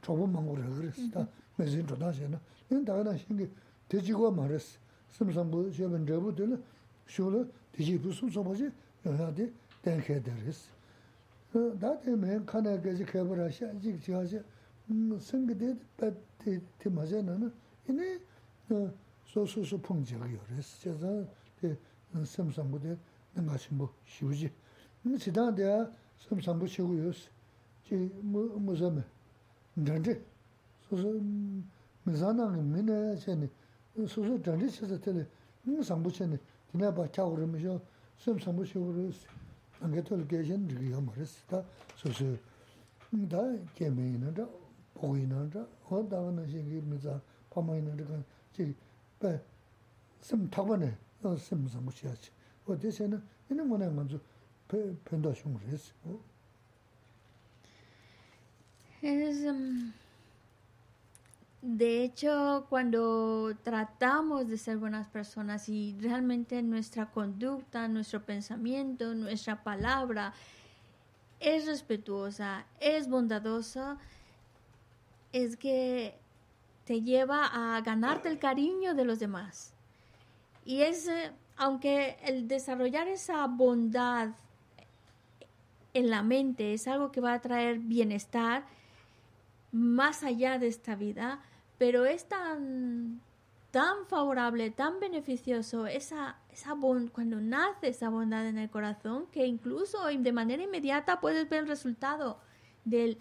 [0.00, 1.26] 좁은 망고를 그랬어.
[1.56, 2.40] 매진 조다시나.
[2.70, 3.50] 는 다나 신게
[3.88, 4.78] 돼지고 말했어.
[5.10, 6.62] 섬상부 저번 저부들
[7.06, 8.70] 쇼로 돼지 무슨 소바지
[9.04, 9.52] 여하데
[9.82, 10.70] 땡해 되랬어.
[11.54, 14.38] 어 다음에 칸에까지 개발하셔 아직 지하셔
[14.90, 17.52] 음 생기데 빠티 티 맞아나는
[17.88, 18.18] 이네
[18.70, 18.92] 어
[19.24, 20.78] 소소소 풍적이 그랬어.
[20.80, 21.24] 제가
[21.60, 21.76] 그
[22.24, 22.96] 섬상부대
[23.34, 24.50] 내가 뭐 쉬우지.
[25.06, 25.86] 음 지다데
[26.18, 27.30] 섬상부 쉬고요스.
[27.84, 29.02] 지뭐 무슨
[29.74, 30.20] 근데
[30.88, 31.20] 소소
[32.04, 33.48] 미자나는 미네 챤니
[34.08, 35.26] 소소 단지 쳐서 tel에
[35.66, 36.38] 음 상부체네
[36.74, 37.80] 지나 봐 차고르면서
[38.18, 39.10] 섬 상부식으로
[39.80, 41.64] 안게톨 계신 리가 말했다
[41.96, 42.36] 소소
[43.28, 43.38] 다
[43.74, 44.46] 개메이나다
[44.94, 47.20] 보이나다 어다는 시기 미자
[47.50, 48.04] 파마이나다
[48.52, 49.40] 지배
[50.20, 52.30] 섬 타고네 어 섬 상부시야지
[52.66, 54.18] 어디서는 이는 뭐냐 먼저
[54.70, 55.92] pe penda shung res.
[59.02, 59.92] Es, em,
[61.67, 69.63] de hecho, cuando tratamos de ser buenas personas y realmente nuestra conducta, nuestro pensamiento, nuestra
[69.63, 70.31] palabra
[71.39, 73.97] es respetuosa, es bondadosa,
[75.31, 76.19] es que
[76.83, 79.73] te lleva a ganarte el cariño de los demás.
[80.65, 81.09] Y es,
[81.57, 84.29] aunque el desarrollar esa bondad
[85.95, 88.67] en la mente es algo que va a traer bienestar
[89.71, 91.41] más allá de esta vida,
[91.77, 93.21] pero es tan,
[93.71, 96.75] tan favorable, tan beneficioso esa, esa
[97.11, 101.67] cuando nace esa bondad en el corazón que incluso de manera inmediata puedes ver el
[101.67, 102.39] resultado
[102.85, 103.17] del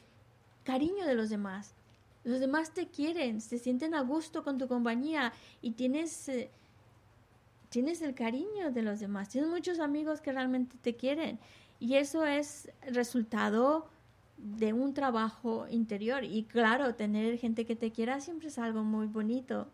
[0.62, 1.74] cariño de los demás.
[2.22, 6.50] Los demás te quieren, se sienten a gusto con tu compañía y tienes, eh,
[7.68, 9.28] tienes el cariño de los demás.
[9.28, 11.38] Tienes muchos amigos que realmente te quieren
[11.80, 13.88] y eso es resultado
[14.37, 16.24] de un trabajo interior.
[16.24, 19.68] Y claro, tener gente que te quiera siempre es algo muy bonito.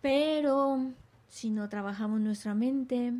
[0.00, 0.92] Pero
[1.28, 3.12] si no trabajamos nuestra mente,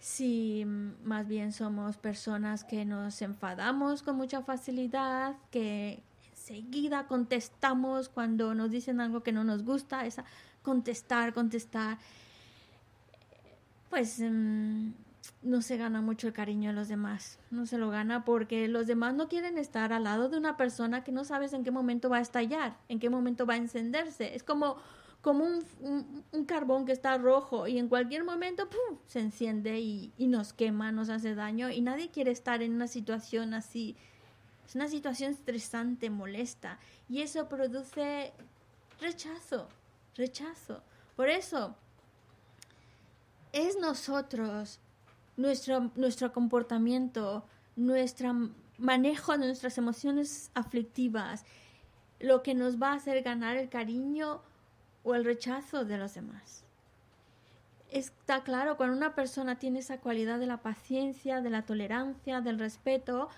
[0.00, 0.64] si
[1.04, 8.70] más bien somos personas que nos enfadamos con mucha facilidad, que enseguida contestamos cuando nos
[8.70, 10.24] dicen algo que no nos gusta, esa
[10.62, 11.98] contestar, contestar,
[13.90, 14.90] pues mm,
[15.42, 18.86] no se gana mucho el cariño de los demás, no se lo gana porque los
[18.86, 22.08] demás no quieren estar al lado de una persona que no sabes en qué momento
[22.08, 24.34] va a estallar, en qué momento va a encenderse.
[24.34, 24.76] Es como,
[25.20, 25.64] como un,
[26.32, 28.68] un- carbón que está rojo y en cualquier momento
[29.06, 32.88] se enciende y, y nos quema, nos hace daño y nadie quiere estar en una
[32.88, 33.96] situación así.
[34.66, 38.32] Es una situación estresante, molesta y eso produce
[39.00, 39.68] rechazo,
[40.16, 40.82] rechazo.
[41.14, 41.76] Por eso
[43.52, 44.80] es nosotros,
[45.36, 47.44] nuestro, nuestro comportamiento,
[47.76, 51.44] nuestro manejo de nuestras emociones aflictivas,
[52.20, 54.42] lo que nos va a hacer ganar el cariño
[55.04, 56.64] o el rechazo de los demás.
[57.90, 62.58] Está claro, cuando una persona tiene esa cualidad de la paciencia, de la tolerancia, del
[62.58, 63.28] respeto,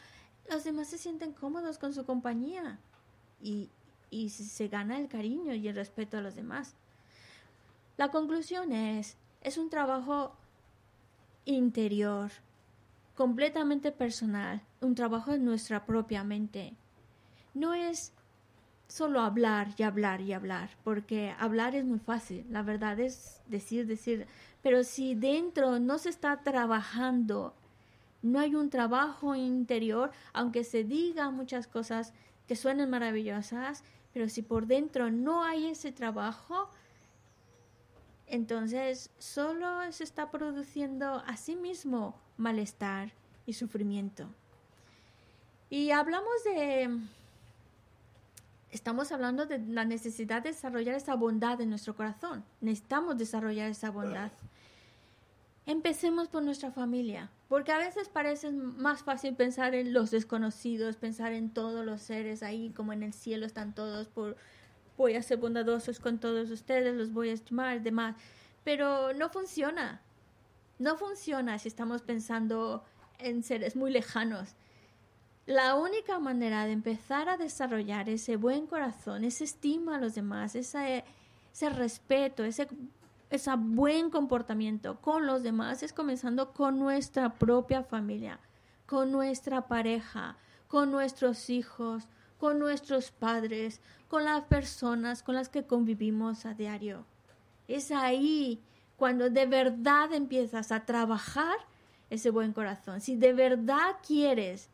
[0.51, 2.79] los demás se sienten cómodos con su compañía
[3.43, 3.71] y,
[4.11, 6.75] y se gana el cariño y el respeto de los demás.
[7.97, 10.37] La conclusión es, es un trabajo
[11.45, 12.31] interior,
[13.15, 16.75] completamente personal, un trabajo en nuestra propia mente.
[17.55, 18.13] No es
[18.89, 23.87] solo hablar y hablar y hablar, porque hablar es muy fácil, la verdad es decir,
[23.87, 24.27] decir,
[24.63, 27.55] pero si dentro no se está trabajando,
[28.23, 32.13] no hay un trabajo interior, aunque se diga muchas cosas
[32.47, 36.71] que suenen maravillosas, pero si por dentro no hay ese trabajo,
[38.27, 43.13] entonces solo se está produciendo a sí mismo malestar
[43.47, 44.29] y sufrimiento.
[45.71, 47.01] Y hablamos de...
[48.71, 52.45] Estamos hablando de la necesidad de desarrollar esa bondad en nuestro corazón.
[52.61, 54.33] Necesitamos desarrollar esa bondad.
[55.67, 61.33] Empecemos por nuestra familia, porque a veces parece más fácil pensar en los desconocidos, pensar
[61.33, 64.37] en todos los seres ahí, como en el cielo están todos, por
[64.97, 68.17] voy a ser bondadosos con todos ustedes, los voy a estimar, demás.
[68.65, 70.01] Pero no funciona.
[70.79, 72.85] No funciona si estamos pensando
[73.19, 74.55] en seres muy lejanos.
[75.47, 80.55] La única manera de empezar a desarrollar ese buen corazón, esa estima a los demás,
[80.55, 81.05] ese,
[81.53, 82.67] ese respeto, ese,
[83.29, 88.41] ese buen comportamiento con los demás es comenzando con nuestra propia familia,
[88.87, 92.09] con nuestra pareja, con nuestros hijos,
[92.39, 97.05] con nuestros padres, con las personas con las que convivimos a diario.
[97.69, 98.61] Es ahí
[98.97, 101.57] cuando de verdad empiezas a trabajar
[102.11, 103.01] ese buen corazón.
[103.01, 104.69] Si de verdad quieres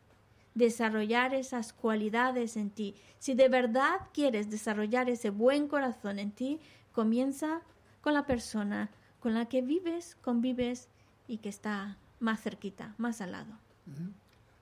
[0.53, 6.59] desarrollar esas cualidades en ti, si de verdad quieres desarrollar ese buen corazón en ti,
[6.91, 7.61] comienza
[8.01, 8.89] con la persona
[9.19, 10.89] con la que vives, convives
[11.27, 13.53] y que está más cerquita, más al lado.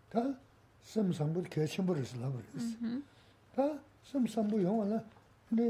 [0.09, 0.48] 다섬
[0.89, 2.73] sīm sāmbu kē chīmbu rīs labu rīs.
[3.55, 3.67] Tā
[4.09, 4.99] sīm sāmbu yōngwa nā,
[5.53, 5.67] nē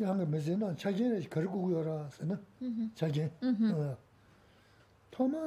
[0.00, 2.38] yānga mē zī nā chāgyē rā kārī gu yō rā sī nā,
[2.96, 3.28] chāgyē.
[5.12, 5.42] Tō mā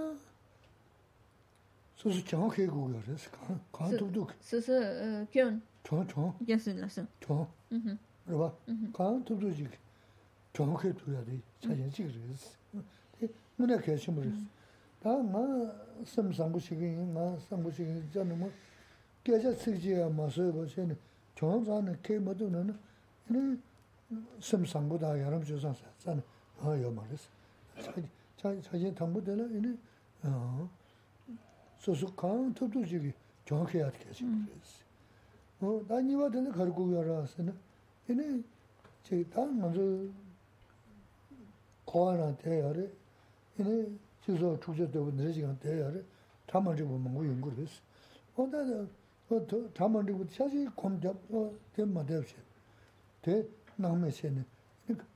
[2.02, 3.28] sūsū chāng kē gu yō rīs,
[3.74, 4.36] kāng tūp tūk.
[4.52, 4.80] Sūsū
[5.34, 5.60] gyōn?
[5.90, 6.32] Chōng, chōng.
[6.46, 7.10] Gyā sūn lā sūn.
[7.26, 7.46] Chōng.
[8.30, 8.54] Rā bā,
[8.94, 9.76] kāng tūp tūk jīg
[10.54, 12.48] chāng kē tū yā rī, chāgyē jīg rīs.
[13.60, 14.48] Nē kē chīmbu rīs.
[15.04, 15.44] Tā ngā
[16.12, 18.50] sīm sāmbu shīgī, ngā sāmbu shīgī, jā nū mō,
[19.23, 20.95] 계좌 쓰지야 마서 보세요
[21.35, 22.79] 정상은 개 모두는
[23.31, 23.59] 이
[24.41, 26.23] 섬상보다 여름 조사사 산
[26.61, 27.29] 어요 말이스
[28.37, 29.77] 자 자진 당부되나 이네
[30.25, 30.69] 어
[31.79, 33.13] 소소 칸 토도 지기
[33.45, 34.85] 정확해야 되겠지 그랬어.
[35.61, 37.55] 어, 나니와 되는 가르고 열어서는
[38.09, 38.43] 얘네
[39.03, 39.81] 제 다른 먼저
[41.85, 42.89] 거하나 대야래.
[43.61, 43.89] 얘네
[44.25, 46.03] 지서 주제도 내 시간 대야래.
[46.47, 47.81] 다만 좀 보면 뭐 연구를 했어.
[48.37, 48.89] 어, 나도 어, 다만 좀 사실 검잡 어, 된마 대없이.
[48.89, 48.98] 대 남매세는
[49.74, 51.16] taman rikwa chashi komchab,
[51.74, 52.36] te madab she,
[53.22, 54.44] te nangme she ne,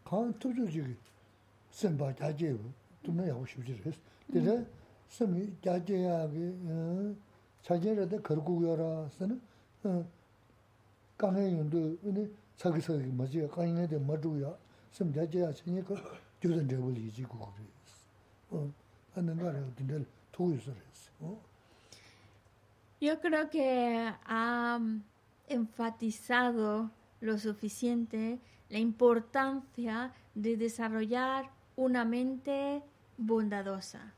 [0.05, 0.95] kaan tupchoo chigi
[1.71, 3.97] senpa jaje yu, tumna yago shibji res.
[4.31, 4.65] Tere
[5.07, 6.53] sami jaje yaagi,
[7.63, 9.35] chaje rada karguyo ra, sana,
[11.17, 11.97] kange yundu,
[12.55, 14.55] sagi sagi maji, kange de madu ya,
[14.91, 15.95] sami jaje yaa chanye ka
[16.39, 18.69] gyudan jago li iji gugu res.
[19.15, 20.59] Ananga raya dindal tugu yu
[23.03, 24.79] Yo creo que ha
[25.49, 26.89] enfatizado
[27.19, 28.39] lo suficiente
[28.69, 32.81] la importancia de desarrollar una mente
[33.17, 34.13] bondadosa.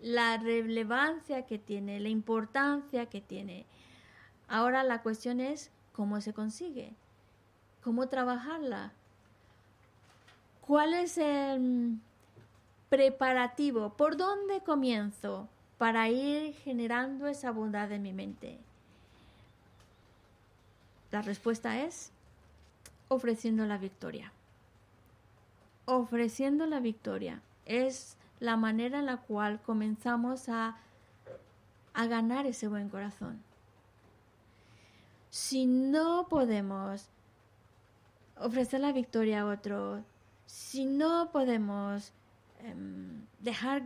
[0.00, 3.66] la relevancia que tiene, la importancia que tiene.
[4.48, 6.94] Ahora la cuestión es cómo se consigue,
[7.84, 8.94] cómo trabajarla,
[10.62, 11.98] cuál es el
[12.88, 15.50] preparativo, por dónde comienzo
[15.82, 18.56] para ir generando esa bondad en mi mente.
[21.10, 22.12] La respuesta es
[23.08, 24.30] ofreciendo la victoria.
[25.86, 30.76] Ofreciendo la victoria es la manera en la cual comenzamos a,
[31.94, 33.42] a ganar ese buen corazón.
[35.30, 37.08] Si no podemos
[38.36, 40.04] ofrecer la victoria a otro,
[40.46, 42.12] si no podemos
[42.60, 43.82] em, dejar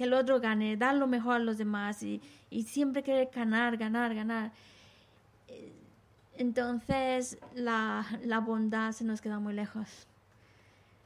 [0.00, 3.76] que el otro gane, dar lo mejor a los demás y, y siempre querer ganar,
[3.76, 4.50] ganar, ganar,
[6.38, 10.06] entonces la, la bondad se nos queda muy lejos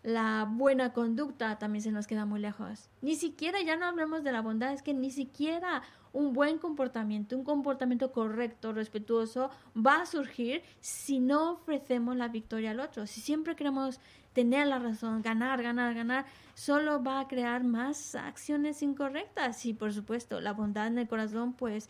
[0.05, 2.91] la buena conducta también se nos queda muy lejos.
[3.01, 5.83] Ni siquiera, ya no hablemos de la bondad, es que ni siquiera
[6.13, 12.73] un buen comportamiento, un comportamiento correcto, respetuoso, va a surgir si no ofrecemos la victoria
[12.73, 13.07] al otro.
[13.07, 13.99] Si siempre queremos
[14.35, 19.93] tener la razón, ganar, ganar, ganar, solo va a crear más acciones incorrectas y por
[19.93, 21.89] supuesto la bondad en el corazón pues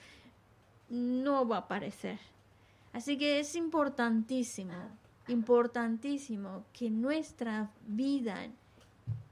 [0.88, 2.18] no va a aparecer.
[2.92, 4.74] Así que es importantísimo
[5.28, 8.36] importantísimo que nuestra vida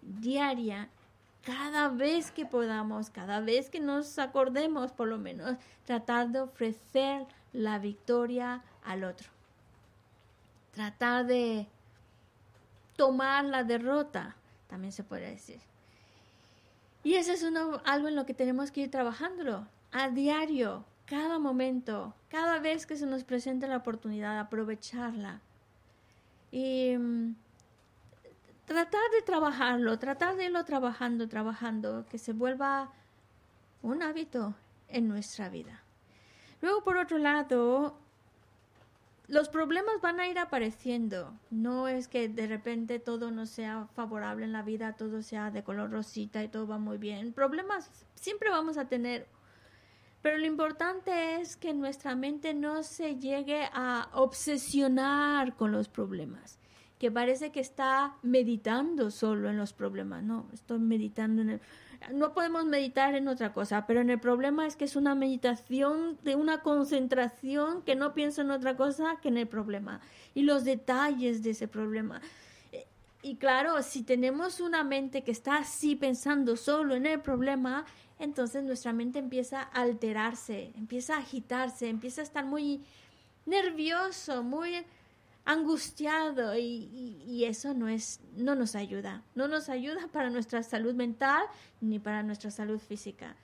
[0.00, 0.88] diaria,
[1.44, 7.26] cada vez que podamos, cada vez que nos acordemos por lo menos, tratar de ofrecer
[7.52, 9.28] la victoria al otro.
[10.72, 11.66] Tratar de
[13.02, 14.36] tomar la derrota,
[14.68, 15.60] también se puede decir.
[17.02, 17.44] Y eso es
[17.84, 22.96] algo en lo que tenemos que ir trabajándolo a diario, cada momento, cada vez que
[22.96, 25.40] se nos presente la oportunidad, aprovecharla
[26.52, 27.34] y mm,
[28.66, 32.92] tratar de trabajarlo, tratar de irlo trabajando, trabajando, que se vuelva
[33.82, 34.54] un hábito
[34.86, 35.82] en nuestra vida.
[36.60, 37.98] Luego, por otro lado,
[39.32, 41.32] los problemas van a ir apareciendo.
[41.50, 45.64] No es que de repente todo no sea favorable en la vida, todo sea de
[45.64, 47.32] color rosita y todo va muy bien.
[47.32, 49.26] Problemas siempre vamos a tener
[50.20, 56.58] pero lo importante es que nuestra mente no se llegue a obsesionar con los problemas,
[56.98, 60.22] que parece que está meditando solo en los problemas.
[60.22, 61.60] No, estoy meditando en el...
[62.10, 66.18] No podemos meditar en otra cosa, pero en el problema es que es una meditación
[66.22, 70.00] de una concentración que no pienso en otra cosa que en el problema
[70.34, 72.20] y los detalles de ese problema.
[73.22, 77.84] Y claro, si tenemos una mente que está así pensando solo en el problema,
[78.18, 82.82] entonces nuestra mente empieza a alterarse, empieza a agitarse, empieza a estar muy
[83.46, 84.84] nervioso, muy
[85.44, 89.22] angustiado y, eso no es no nos ayuda.
[89.34, 91.42] No nos ayuda para nuestra salud mental
[91.80, 93.36] ni para nuestra salud física.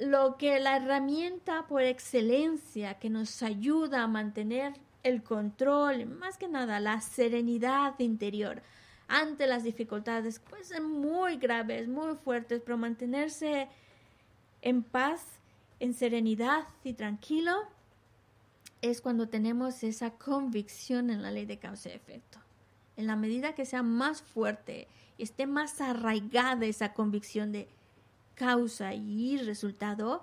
[0.00, 6.48] Lo que la herramienta por excelencia que nos ayuda a mantener el control más que
[6.48, 8.62] nada la serenidad interior
[9.08, 13.68] ante las dificultades, ser muy graves, muy fuertes, pero mantenerse
[14.60, 15.24] en paz,
[15.80, 17.54] en serenidad y tranquilo,
[18.82, 22.38] es cuando tenemos esa convicción en la ley de causa y efecto.
[22.96, 27.68] En la medida que sea más fuerte y esté más arraigada esa convicción de
[28.34, 30.22] causa y resultado,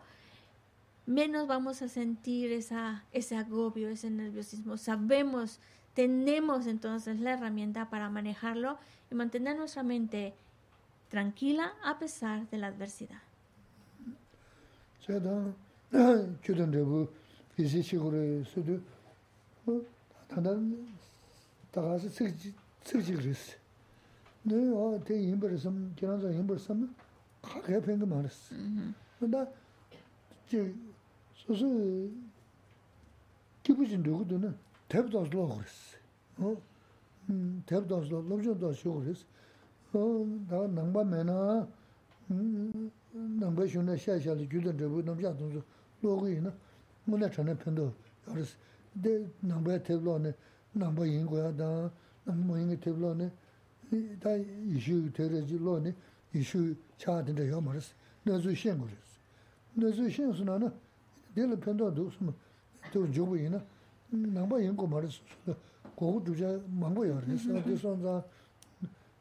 [1.06, 4.78] menos vamos a sentir esa, ese agobio, ese nerviosismo.
[4.78, 5.60] Sabemos
[5.96, 8.78] tenemos entonces la herramienta para manejarlo
[9.10, 10.36] y mantener nuestra mente
[11.10, 13.22] tranquila a pesar de la adversidad.
[29.21, 29.47] 나
[30.51, 30.75] 제
[31.33, 32.11] 소소
[33.63, 34.57] 기부진 누구도는
[34.89, 35.97] 대부도 로 그랬어.
[36.39, 36.57] 어?
[37.29, 39.25] 음, 대부도 로저도 쇼 그랬어.
[39.93, 41.69] 어, 나 남바매나
[42.33, 45.63] 음, 남바슈네 샤샤리 주던 저 남자 동서
[46.03, 46.53] 로그이나
[47.05, 47.93] 뭐나 전에 편도
[48.25, 48.57] 그랬어.
[49.03, 50.35] 데 남바 대부로네
[50.73, 51.91] 남바 인고야 다
[52.25, 53.31] 남바 인게 대부로네
[54.21, 54.31] 다
[54.67, 55.95] 이슈 되려지 로네
[56.35, 57.95] 이슈 차한테 요 말았어.
[58.25, 58.99] 너도 시행 그랬어.
[59.75, 60.73] 너도 시행스나나
[61.35, 62.35] 내가 편도도 무슨
[62.93, 63.63] 또 조부이나
[64.11, 65.23] 남바 인고 말았어.
[65.95, 67.53] 고고 두자 망고야 그랬어.
[67.63, 68.25] 그래서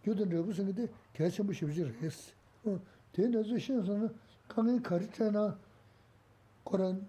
[0.04, 2.32] 교든 무슨 근데 개체 뭐 쉽지 했어.
[2.66, 2.80] 어,
[3.12, 4.10] 대너도 시행스나
[4.48, 5.58] 강에 가르쳐나
[6.64, 7.06] 그런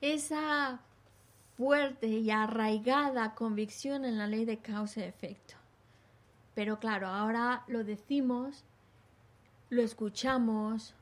[0.00, 0.80] Esa
[1.56, 5.54] fuerte y arraigada convicción en la ley de causa y efecto.
[6.54, 8.64] Pero claro, ahora lo decimos
[9.70, 10.94] lo escuchamos,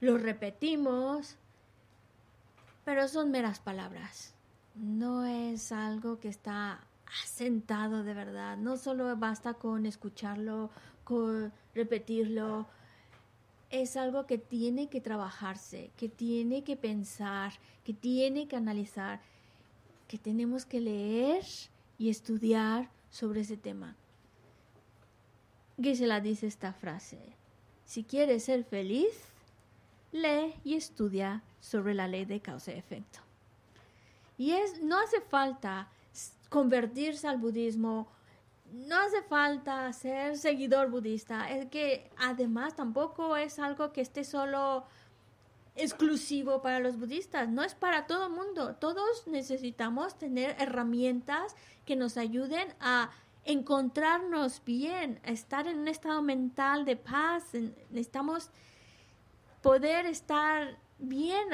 [0.00, 1.36] lo repetimos,
[2.84, 4.34] pero son meras palabras.
[4.74, 6.80] No es algo que está
[7.22, 8.56] asentado de verdad.
[8.56, 10.70] No solo basta con escucharlo,
[11.02, 12.66] con repetirlo.
[13.70, 17.52] Es algo que tiene que trabajarse, que tiene que pensar,
[17.84, 19.20] que tiene que analizar,
[20.06, 21.44] que tenemos que leer
[21.98, 23.96] y estudiar sobre ese tema.
[25.80, 27.18] Gisela dice esta frase.
[27.86, 29.14] Si quieres ser feliz,
[30.12, 33.20] lee y estudia sobre la ley de causa y efecto.
[34.36, 35.88] Y es, no hace falta
[36.48, 38.08] convertirse al budismo,
[38.72, 44.84] no hace falta ser seguidor budista, es que además tampoco es algo que esté solo
[45.76, 51.96] exclusivo para los budistas, no es para todo el mundo, todos necesitamos tener herramientas que
[51.96, 53.10] nos ayuden a
[53.46, 57.54] encontrarnos bien, estar en un estado mental de paz,
[57.90, 58.50] necesitamos
[59.62, 61.48] poder estar bien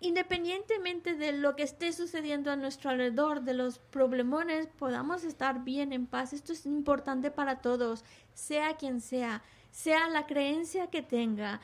[0.00, 5.92] independientemente de lo que esté sucediendo a nuestro alrededor, de los problemones, podamos estar bien
[5.92, 6.32] en paz.
[6.32, 9.42] Esto es importante para todos, sea quien sea,
[9.72, 11.60] sea la creencia que tenga.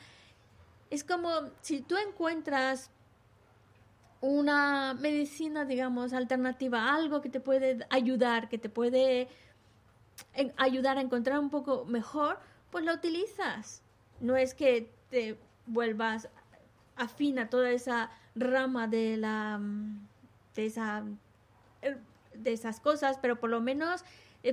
[0.89, 1.29] Es como
[1.61, 2.91] si tú encuentras
[4.21, 9.27] una medicina, digamos, alternativa, algo que te puede ayudar, que te puede
[10.57, 12.39] ayudar a encontrar un poco mejor,
[12.71, 13.81] pues lo utilizas.
[14.19, 16.29] No es que te vuelvas
[16.95, 19.59] afina toda esa rama de la
[20.55, 21.03] de esa
[22.33, 24.03] de esas cosas, pero por lo menos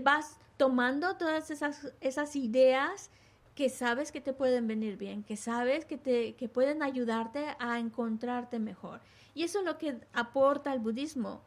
[0.03, 3.11] vas tomando todas esas esas ideas
[3.55, 7.78] que sabes que te pueden venir bien, que sabes que te que pueden ayudarte a
[7.78, 9.00] encontrarte mejor.
[9.34, 11.42] Y eso es lo que aporta el budismo,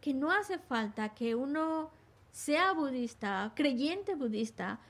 [0.00, 1.90] que no hace falta que uno
[2.32, 4.80] sea budista, creyente budista,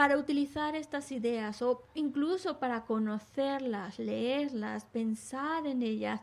[0.00, 6.22] para utilizar estas ideas o incluso para conocerlas, leerlas, pensar en ellas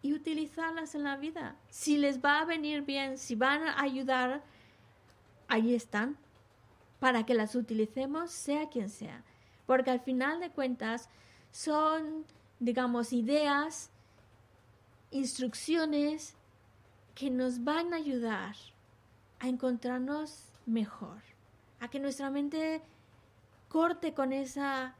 [0.00, 1.56] y utilizarlas en la vida.
[1.68, 4.42] Si les va a venir bien, si van a ayudar,
[5.46, 6.16] ahí están,
[7.02, 9.24] para que las utilicemos sea quien sea.
[9.66, 11.08] Porque al final de cuentas
[11.50, 12.24] son,
[12.60, 13.90] digamos, ideas,
[15.10, 16.36] instrucciones
[17.16, 18.54] que nos van a ayudar
[19.40, 21.18] a encontrarnos mejor,
[21.80, 22.80] a que nuestra mente
[23.68, 24.94] corte con esa,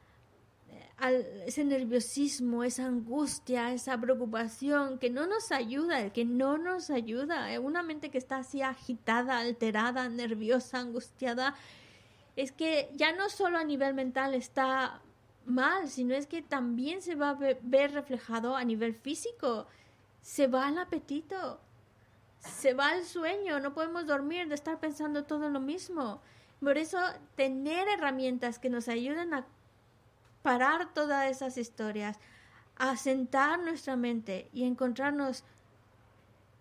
[1.04, 7.52] eh, ese nerviosismo, esa angustia, esa preocupación que no nos ayuda, que no nos ayuda.
[7.52, 11.54] Eh, una mente que está así agitada, alterada, nerviosa, angustiada,
[12.36, 15.00] es que ya no solo a nivel mental está
[15.44, 19.66] mal, sino es que también se va a ver reflejado a nivel físico.
[20.22, 21.60] Se va el apetito,
[22.38, 26.22] se va el sueño, no podemos dormir de estar pensando todo lo mismo.
[26.60, 26.98] Por eso,
[27.34, 29.46] tener herramientas que nos ayuden a
[30.42, 32.18] parar todas esas historias,
[32.76, 35.44] a sentar nuestra mente y encontrarnos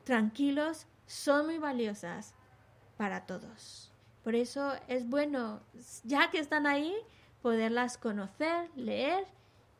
[0.04, 2.34] tranquilos, son muy valiosas
[2.98, 3.91] para todos.
[4.24, 5.62] Por eso es bueno,
[6.04, 6.94] ya que están ahí,
[7.42, 9.26] poderlas conocer, leer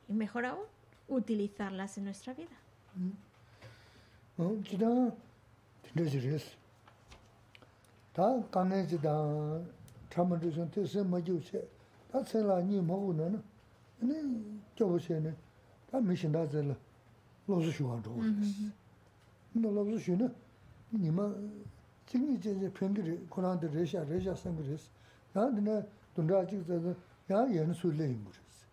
[0.08, 0.66] y mejor aún,
[1.08, 2.50] utilizarlas en nuestra vida.
[22.12, 24.90] chikni cheche pengi kuranda resha, resha sangi resi,
[25.34, 26.94] yaa dina dunda chik zaga
[27.30, 28.66] yaa yen su le ingu resi.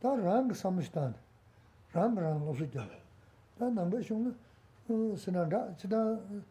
[0.00, 1.14] Ta rang samishtan,
[1.94, 2.98] rang rang losu gyala.
[3.58, 4.34] Ta namba shungla
[4.88, 6.42] uh, sinanda, chida uh,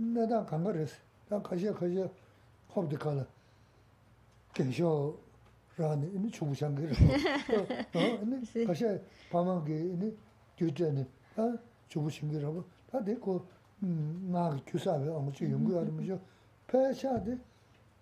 [0.00, 2.10] nadan kanga resi, ta kashiya kashiya
[2.74, 3.24] hobdi kala,
[4.52, 5.16] gensho
[5.78, 7.66] rani, ini chubu changi rabo,
[8.24, 10.12] ini kashiya pamangi, ini
[10.58, 11.56] gyudjani, ta
[11.88, 13.46] chubu changi rabo, ta deko
[13.80, 16.18] 막 규사를 아무지 연구하면서
[16.66, 17.38] 패샤데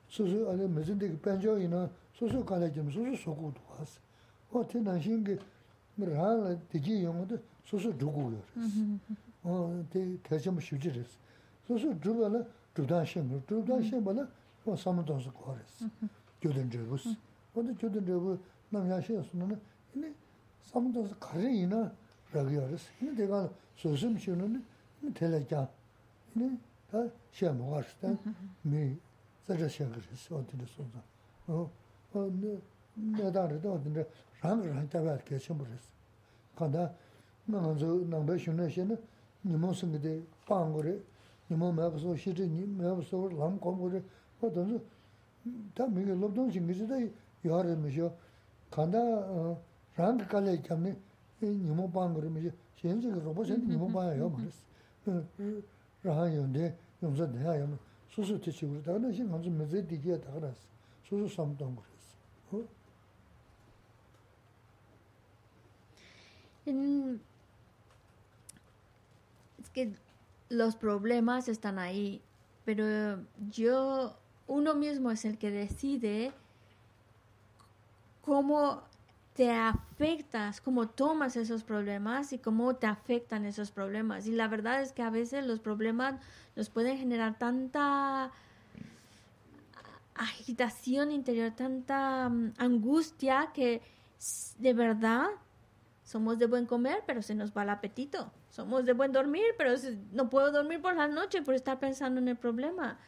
[0.09, 4.01] 소소 안에 무슨데 벤조이나 소소 갈아좀 소소 소고도 왔어.
[4.53, 5.37] 어때 나신 게
[5.97, 8.41] 뭐라 되지 용어도 소소 두고요.
[9.43, 11.19] 어, 대 대점 쉬지레스.
[11.67, 14.27] 소소 두발라 두단신 두단신 발라
[14.65, 15.89] 어 삼도스 거레스.
[16.41, 17.15] 교든저부스.
[17.53, 18.39] 근데 교든저부
[18.71, 19.61] 남야시였으면은
[19.93, 20.13] 근데
[20.63, 21.93] 삼도스 가리이나
[22.33, 22.91] 라기어스.
[23.01, 24.65] 근데 내가 소심 쉬는
[25.13, 25.63] tēla kia,
[26.39, 26.49] nē,
[26.91, 27.03] tā
[27.35, 28.13] xē mō gā shī tā,
[28.71, 28.83] mē,
[29.47, 31.01] zā chā xē gā rī sī, wā tī rī sō tā.
[32.15, 34.05] Nē tā rī tā wā tī rī,
[34.43, 35.91] rāng rāng tā bā rī kia xē mō rī sī.
[36.57, 36.87] Kā tā,
[37.51, 38.97] nā ngā dzō, nā bā xī nā xē nā,
[39.45, 40.13] nī mō sī ngā tē
[40.49, 40.97] pā ngō rī,
[41.51, 43.93] nī mō mē bā sō xī rī, nī mē bā sō rī, lām kō mō
[43.93, 44.03] rī,
[44.41, 44.81] wā tā rī,
[45.77, 46.97] tā mē ngā lōb tōng xī ngā sī tā
[47.45, 48.11] yā rī mē xō.
[48.73, 49.03] Kā tā,
[49.99, 50.95] rāng kā lē kia mē,
[51.43, 54.09] nī mō pā ngō rī mē xē, xē nī rō bō xē nī mō pā
[54.09, 54.74] yā yō mō rī sī.
[55.07, 56.71] Rāhān yōndē,
[57.03, 57.75] yōngzā nēyā yōm,
[58.15, 60.63] sūsū tēchī gurī, tā kā nā shī ngānsu mēzē dīgiyā tā kā rās,
[61.09, 61.95] sūsū sāṃ tōng gurī
[66.67, 66.75] Es
[69.71, 69.93] que
[70.49, 72.23] los problemas están ahí,
[72.65, 73.19] pero
[73.53, 76.33] yo, uno mismo es el que decide
[78.23, 78.83] cómo
[79.35, 84.27] te afectas, cómo tomas esos problemas y cómo te afectan esos problemas.
[84.27, 86.21] Y la verdad es que a veces los problemas
[86.55, 88.31] nos pueden generar tanta
[90.15, 93.83] agitación interior, tanta um, angustia que
[94.59, 95.27] de verdad
[96.05, 98.31] somos de buen comer, pero se nos va el apetito.
[98.51, 99.73] Somos de buen dormir, pero
[100.13, 102.99] no puedo dormir por la noche por estar pensando en el problema.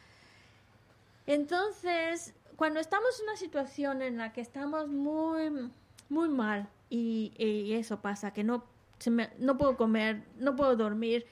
[1.25, 5.71] Entonces, cuando estamos en una situación en la que estamos muy
[6.09, 7.33] muy mal y,
[7.73, 8.63] eso pasa, que no,
[8.99, 11.25] se me, no puedo comer, no puedo dormir,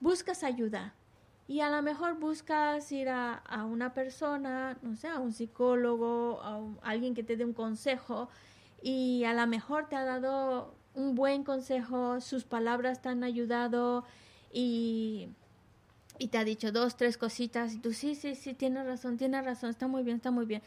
[0.00, 0.94] buscas ayuda.
[1.46, 6.40] Y a lo mejor buscas ir a, a una persona, no sé, a un psicólogo,
[6.42, 8.30] a alguien que te dé un consejo
[8.82, 14.04] y a lo mejor te ha dado un buen consejo, sus palabras te han ayudado
[14.52, 15.28] y,
[16.18, 19.44] y te ha dicho dos, tres cositas y tú sí, sí, sí, tienes razón, tienes
[19.44, 20.62] razón, está muy bien, está muy bien.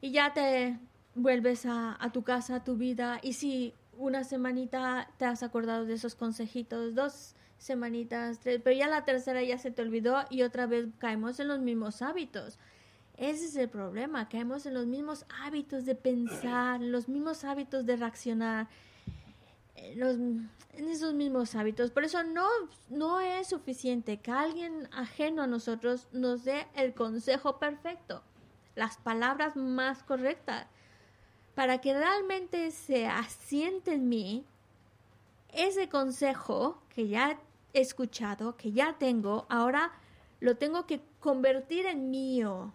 [0.00, 0.78] Y ya te,
[1.18, 5.94] vuelves a, tu casa, a tu vida, y si una semanita te has acordado de
[5.94, 10.66] esos consejitos, dos semanitas, tres, pero ya la tercera ya se te olvidó y otra
[10.66, 12.58] vez caemos en los mismos hábitos.
[13.16, 17.84] Ese es el problema, caemos en los mismos hábitos de pensar, en los mismos hábitos
[17.84, 18.68] de reaccionar,
[19.74, 21.90] en, los, en esos mismos hábitos.
[21.90, 22.46] Por eso no,
[22.90, 28.22] no es suficiente que alguien ajeno a nosotros nos dé el consejo perfecto,
[28.76, 30.68] las palabras más correctas
[31.58, 34.44] para que realmente se asiente en mí
[35.52, 37.36] ese consejo que ya
[37.72, 39.90] he escuchado, que ya tengo, ahora
[40.38, 42.72] lo tengo que convertir en mío.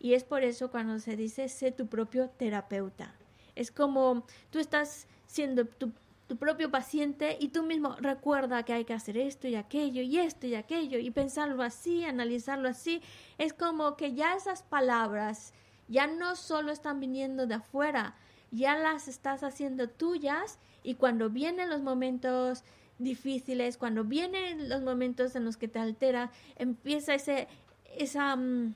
[0.00, 3.14] Y es por eso cuando se dice, sé tu propio terapeuta.
[3.56, 5.92] Es como tú estás siendo tu,
[6.38, 10.46] propio paciente y tú mismo recuerda que hay que hacer esto y aquello y esto
[10.46, 13.02] y aquello y pensarlo así, analizarlo así.
[13.36, 15.52] Es como que ya esas palabras
[15.88, 18.14] ya no solo están viniendo de afuera,
[18.50, 22.64] ya las estás haciendo tuyas y cuando vienen los momentos
[22.98, 27.48] difíciles, cuando vienen los momentos en los que te altera, empieza ese,
[27.96, 28.74] esa, um,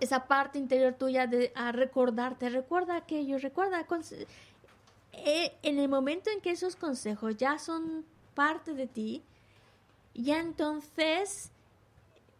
[0.00, 3.86] esa parte interior tuya de, a recordarte, recuerda aquello, recuerda,
[5.12, 8.04] eh, en el momento en que esos consejos ya son
[8.34, 9.22] parte de ti,
[10.14, 11.50] ya entonces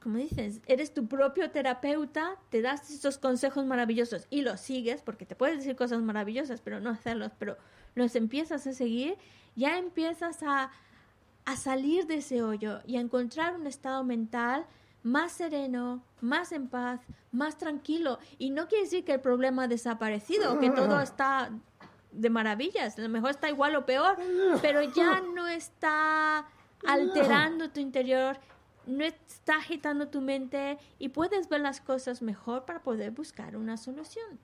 [0.02, 5.26] como dices, eres tu propio terapeuta, te das esos consejos maravillosos y los sigues, porque
[5.26, 7.58] te puedes decir cosas maravillosas, pero no hacerlos, pero
[7.94, 9.18] los empiezas a seguir,
[9.56, 10.70] ya empiezas a,
[11.44, 14.64] a salir de ese hoyo y a encontrar un estado mental
[15.02, 18.18] más sereno, más en paz, más tranquilo.
[18.38, 21.50] Y no quiere decir que el problema ha desaparecido que todo está
[22.12, 24.16] de maravillas, a lo mejor está igual o peor,
[24.62, 26.46] pero ya no está
[26.86, 28.38] alterando tu interior
[28.86, 33.76] no está agitando tu mente y puedes ver las cosas mejor para poder buscar una
[33.76, 34.38] solución.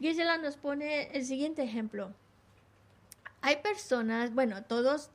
[0.00, 2.12] Gisela nos pone el siguiente ejemplo.
[3.40, 5.10] Hay personas, bueno, todos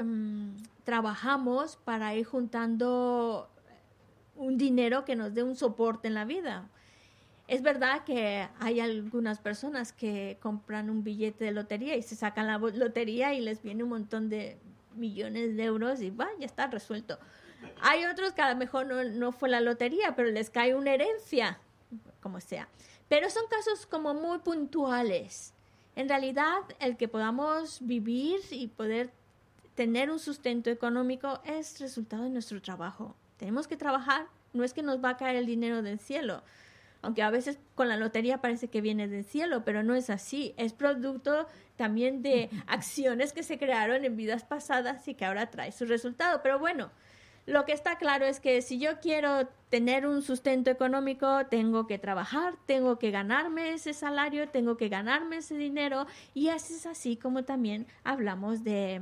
[0.00, 3.48] um, trabajamos para ir juntando
[4.36, 6.68] un dinero que nos dé un soporte en la vida.
[7.48, 12.46] Es verdad que hay algunas personas que compran un billete de lotería y se sacan
[12.46, 14.58] la lotería y les viene un montón de
[14.94, 17.18] millones de euros y va, ya está resuelto.
[17.80, 20.94] Hay otros que a lo mejor no, no fue la lotería, pero les cae una
[20.94, 21.58] herencia,
[22.20, 22.68] como sea.
[23.08, 25.54] Pero son casos como muy puntuales.
[25.96, 29.10] En realidad, el que podamos vivir y poder
[29.74, 33.14] tener un sustento económico es resultado de nuestro trabajo.
[33.36, 36.42] Tenemos que trabajar, no es que nos va a caer el dinero del cielo,
[37.02, 40.54] aunque a veces con la lotería parece que viene del cielo, pero no es así.
[40.56, 41.46] Es producto
[41.76, 46.40] también de acciones que se crearon en vidas pasadas y que ahora trae su resultado.
[46.42, 46.90] Pero bueno,
[47.46, 51.98] lo que está claro es que si yo quiero tener un sustento económico, tengo que
[51.98, 57.16] trabajar, tengo que ganarme ese salario, tengo que ganarme ese dinero y así es así
[57.16, 59.00] como también hablamos de,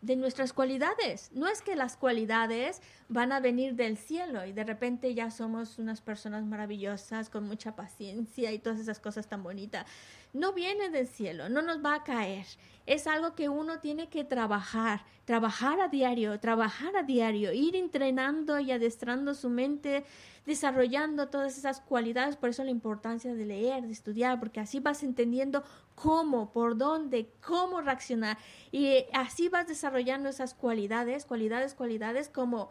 [0.00, 1.30] de nuestras cualidades.
[1.32, 5.78] No es que las cualidades van a venir del cielo y de repente ya somos
[5.78, 9.86] unas personas maravillosas con mucha paciencia y todas esas cosas tan bonitas.
[10.32, 12.46] No viene del cielo, no nos va a caer.
[12.86, 18.58] Es algo que uno tiene que trabajar, trabajar a diario, trabajar a diario, ir entrenando
[18.60, 20.04] y adestrando su mente,
[20.46, 22.36] desarrollando todas esas cualidades.
[22.36, 25.64] Por eso la importancia de leer, de estudiar, porque así vas entendiendo
[25.94, 28.38] cómo, por dónde, cómo reaccionar.
[28.72, 32.70] Y así vas desarrollando esas cualidades, cualidades, cualidades como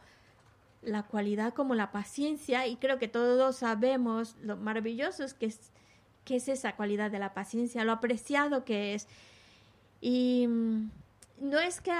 [0.82, 5.72] la cualidad como la paciencia y creo que todos sabemos lo maravilloso es que es,
[6.28, 9.08] que es esa cualidad de la paciencia, lo apreciado que es.
[10.02, 10.90] Y mm,
[11.40, 11.94] no es que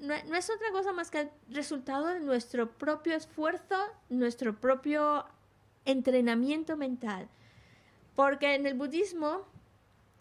[0.00, 3.76] no, no es otra cosa más que el resultado de nuestro propio esfuerzo,
[4.08, 5.24] nuestro propio
[5.84, 7.28] entrenamiento mental.
[8.16, 9.42] Porque en el budismo,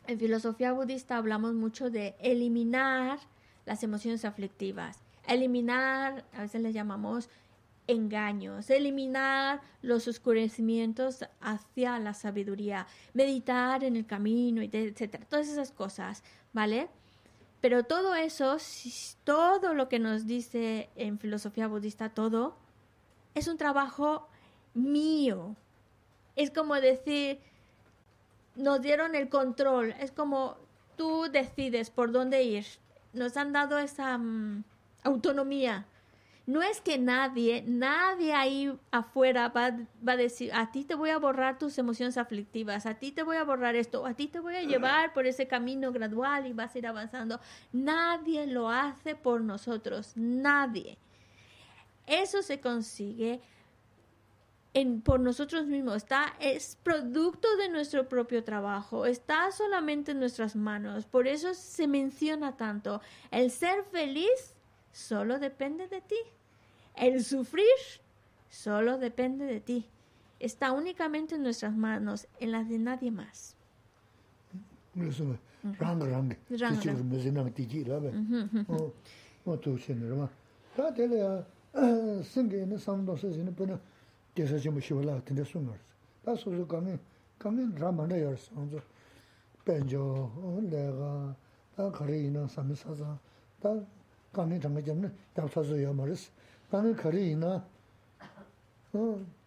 [0.06, 3.18] en filosofía budista, hablamos mucho de eliminar
[3.66, 7.30] las emociones aflictivas, eliminar, a veces le llamamos
[7.90, 16.24] engaños, eliminar los oscurecimientos hacia la sabiduría, meditar en el camino, etcétera, todas esas cosas,
[16.54, 16.88] ¿vale?
[17.62, 18.58] Pero todo eso,
[19.24, 22.56] todo lo que nos dice en filosofía budista, todo,
[23.34, 24.28] es un trabajo
[24.74, 25.56] mío.
[26.36, 27.40] Es como decir,
[28.56, 30.58] nos dieron el control, es como
[30.96, 32.66] tú decides por dónde ir.
[33.14, 34.64] Nos han dado esa mm,
[35.04, 35.86] autonomía.
[36.50, 39.70] No es que nadie, nadie ahí afuera va,
[40.06, 43.22] va a decir, a ti te voy a borrar tus emociones aflictivas, a ti te
[43.22, 46.54] voy a borrar esto, a ti te voy a llevar por ese camino gradual y
[46.54, 47.40] vas a ir avanzando.
[47.72, 50.98] Nadie lo hace por nosotros, nadie.
[52.08, 53.42] Eso se consigue
[54.74, 60.56] en, por nosotros mismos, está, es producto de nuestro propio trabajo, está solamente en nuestras
[60.56, 61.06] manos.
[61.06, 63.02] Por eso se menciona tanto.
[63.30, 64.56] El ser feliz
[64.92, 66.18] solo depende de ti.
[66.99, 67.65] El sufrir
[68.51, 69.87] solo depende de ti.
[70.41, 73.57] Está únicamente en nuestras manos, en las de nadie más.
[74.95, 75.25] 그래서
[75.79, 76.29] 랑 랑.
[76.51, 77.09] 랑, 지금 랑.
[77.09, 78.13] 무슨 나 뒤지라베.
[78.69, 78.93] 어.
[79.45, 80.31] 뭐 도시는 막.
[80.77, 81.45] 다 되려.
[82.23, 83.81] 생계는 삼도서지는 보나
[84.35, 85.75] 대서 좀 쉬어라 근데 숨을.
[86.25, 87.01] 다 소소 가면
[87.39, 88.53] 가면 라만에 열서.
[88.55, 88.79] 먼저
[89.65, 90.31] 벤저
[90.63, 91.35] 내가
[91.75, 93.19] 다 거리는 삼사사
[93.61, 93.75] 다
[94.33, 95.03] 가면 정말 좀
[95.35, 96.05] 답사서야 말았어.
[96.05, 96.38] 가면 거리나 어, 걔도 줘서 요는 저는
[96.70, 97.52] kāni kārī yīnā,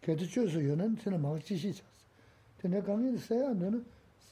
[0.02, 2.00] kētī chūsū yōnā tīnā māk chīshī chās.
[2.60, 3.80] Tīnā kāni sāyā nō nā,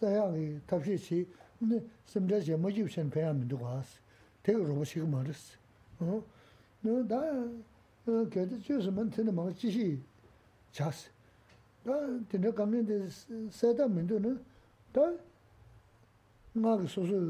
[0.01, 1.21] sāyā kī tāpshī chī,
[1.63, 1.79] nā
[2.11, 3.95] simchā chī mō jīb chān pēyā mīndu kās,
[4.43, 5.45] tē kī rōba shīg mā rīs.
[6.03, 7.23] Nō dā
[8.35, 9.89] kētī chūsū mā tīnā māk chīshī
[10.75, 11.07] chās.
[11.87, 12.01] Dā
[12.33, 12.83] tīnā kāni
[13.55, 14.35] sāyā mīndu nā,
[14.99, 15.07] dā
[16.59, 17.23] ngā kī sūsū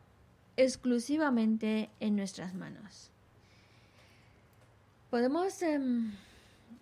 [0.56, 3.10] exclusivamente en nuestras manos.
[5.10, 6.12] Podemos, em,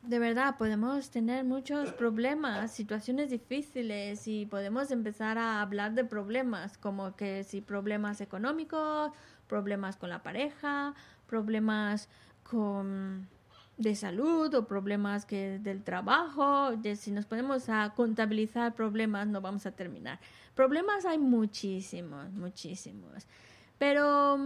[0.03, 6.79] de verdad, podemos tener muchos problemas, situaciones difíciles y podemos empezar a hablar de problemas,
[6.79, 9.13] como que si problemas económicos,
[9.47, 10.95] problemas con la pareja,
[11.29, 12.09] problemas
[12.43, 13.29] con
[13.77, 19.67] de salud o problemas que del trabajo, si nos ponemos a contabilizar problemas no vamos
[19.67, 20.19] a terminar.
[20.55, 23.27] Problemas hay muchísimos, muchísimos.
[23.79, 24.39] Pero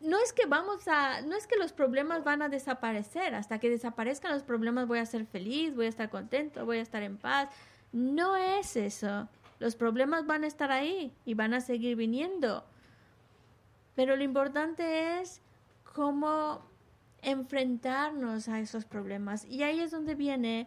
[0.00, 3.68] no es que vamos a, no es que los problemas van a desaparecer, hasta que
[3.68, 7.18] desaparezcan los problemas voy a ser feliz, voy a estar contento, voy a estar en
[7.18, 7.50] paz.
[7.92, 9.28] No es eso.
[9.58, 12.64] Los problemas van a estar ahí y van a seguir viniendo.
[13.96, 15.42] Pero lo importante es
[15.92, 16.62] cómo
[17.22, 19.44] enfrentarnos a esos problemas.
[19.44, 20.66] Y ahí es donde viene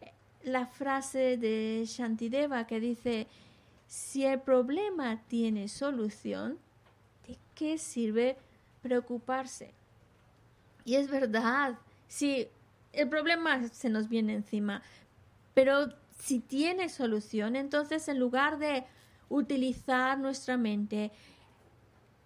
[0.00, 0.12] eh,
[0.42, 3.26] la frase de Shantideva que dice,
[3.86, 6.58] si el problema tiene solución,
[7.26, 8.36] ¿de qué sirve
[8.82, 9.72] preocuparse?
[10.84, 11.78] Y es verdad,
[12.08, 12.48] si
[12.92, 14.82] el problema se nos viene encima,
[15.54, 18.84] pero si tiene solución, entonces en lugar de
[19.28, 21.12] utilizar nuestra mente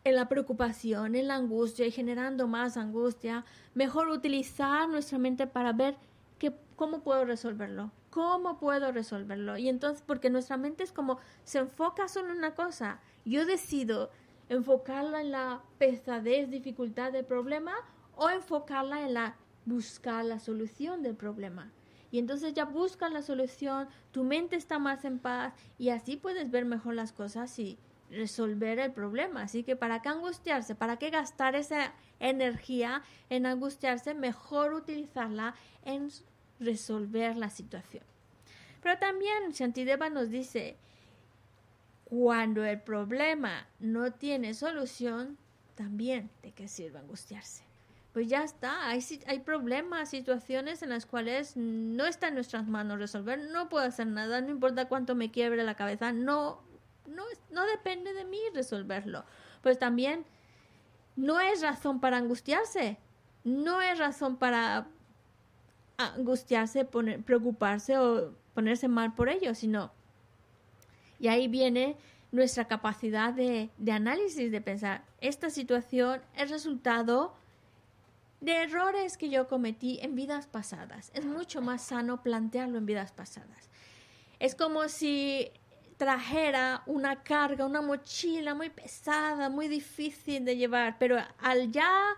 [0.04, 3.44] en la preocupación, en la angustia y generando más angustia,
[3.74, 5.96] mejor utilizar nuestra mente para ver
[6.38, 9.56] que, cómo puedo resolverlo, cómo puedo resolverlo.
[9.56, 14.10] Y entonces, porque nuestra mente es como, se enfoca solo en una cosa, yo decido
[14.50, 17.72] enfocarla en la pesadez, dificultad del problema
[18.14, 21.72] o enfocarla en la buscar la solución del problema.
[22.10, 26.50] Y entonces ya buscas la solución, tu mente está más en paz y así puedes
[26.50, 27.78] ver mejor las cosas y
[28.10, 29.42] resolver el problema.
[29.42, 36.08] Así que para qué angustiarse, para qué gastar esa energía en angustiarse, mejor utilizarla en
[36.60, 38.04] resolver la situación.
[38.82, 40.76] Pero también Shantideva nos dice,
[42.04, 45.38] cuando el problema no tiene solución,
[45.74, 47.64] también de qué sirve angustiarse.
[48.12, 52.98] Pues ya está, hay, hay problemas, situaciones en las cuales no está en nuestras manos
[52.98, 56.62] resolver, no puedo hacer nada, no importa cuánto me quiebre la cabeza, no
[57.06, 59.24] no, no depende de mí resolverlo.
[59.62, 60.24] Pues también
[61.16, 62.98] no es razón para angustiarse,
[63.44, 64.88] no es razón para
[65.96, 69.92] angustiarse, preocuparse o ponerse mal por ello, sino...
[71.20, 71.96] Y ahí viene
[72.32, 77.34] nuestra capacidad de, de análisis, de pensar, esta situación es resultado
[78.40, 81.12] de errores que yo cometí en vidas pasadas.
[81.14, 83.70] Es mucho más sano plantearlo en vidas pasadas.
[84.40, 85.50] Es como si
[85.96, 92.16] trajera una carga, una mochila muy pesada, muy difícil de llevar, pero al ya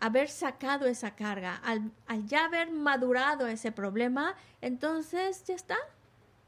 [0.00, 1.92] haber sacado esa carga, al,
[2.26, 5.78] ya haber madurado ese problema, entonces ya está.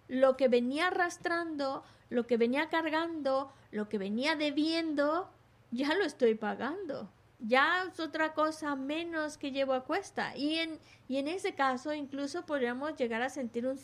[0.09, 5.30] Lo que venía arrastrando, lo que venía cargando, lo que venía debiendo,
[5.70, 7.11] ya lo estoy pagando.
[7.39, 10.37] Ya es otra cosa menos que llevo a cuesta.
[10.37, 10.78] Y en,
[11.09, 13.78] y en ese caso incluso podríamos llegar a sentir un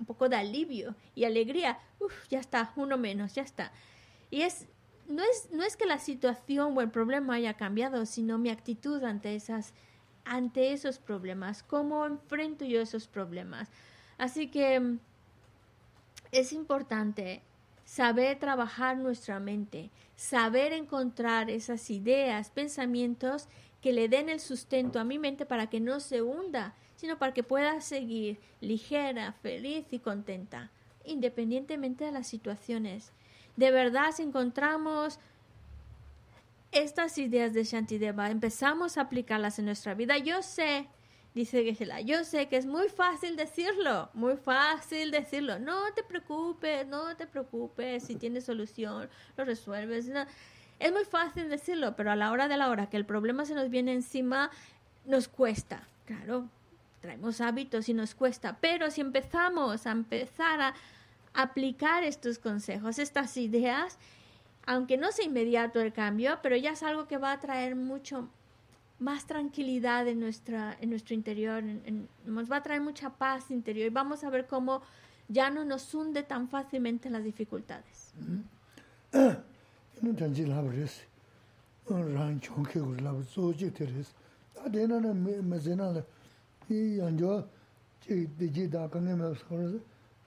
[0.00, 1.78] un poco de alivio y alegría.
[2.00, 3.70] Uf, ya está, uno menos, ya está.
[4.30, 4.66] Y es
[5.06, 9.02] no es no es que la situación o el problema haya cambiado, sino mi actitud
[9.04, 9.74] ante esas
[10.24, 13.68] ante esos problemas, cómo enfrento yo esos problemas.
[14.18, 14.98] Así que mm,
[16.32, 17.42] es importante
[17.84, 23.48] saber trabajar nuestra mente, saber encontrar esas ideas, pensamientos
[23.80, 27.32] que le den el sustento a mi mente para que no se hunda sino para
[27.32, 30.70] que pueda seguir ligera, feliz y contenta,
[31.06, 33.10] independientemente de las situaciones.
[33.56, 35.18] De verdad, si encontramos
[36.72, 40.88] estas ideas de Shantideva, empezamos a aplicarlas en nuestra vida, yo sé,
[41.34, 45.58] dice Geshe-la, yo sé que es muy fácil decirlo, muy fácil decirlo.
[45.58, 49.08] No te preocupes, no te preocupes, si tienes solución,
[49.38, 50.12] lo resuelves.
[50.78, 53.54] Es muy fácil decirlo, pero a la hora de la hora que el problema se
[53.54, 54.50] nos viene encima,
[55.06, 55.88] nos cuesta.
[56.04, 56.50] Claro,
[57.00, 60.74] traemos hábitos y nos cuesta, pero si empezamos a empezar a
[61.32, 63.98] aplicar estos consejos, estas ideas,
[64.66, 68.28] aunque no sea inmediato el cambio, pero ya es algo que va a traer mucho
[68.98, 71.62] más tranquilidad en, nuestra, en nuestro interior,
[72.26, 74.82] nos va a traer mucha paz interior y vamos a ver cómo
[75.28, 78.12] ya no nos hunde tan fácilmente las dificultades.
[86.69, 87.47] 이 연조
[88.01, 89.79] 지 디지다 강에 서서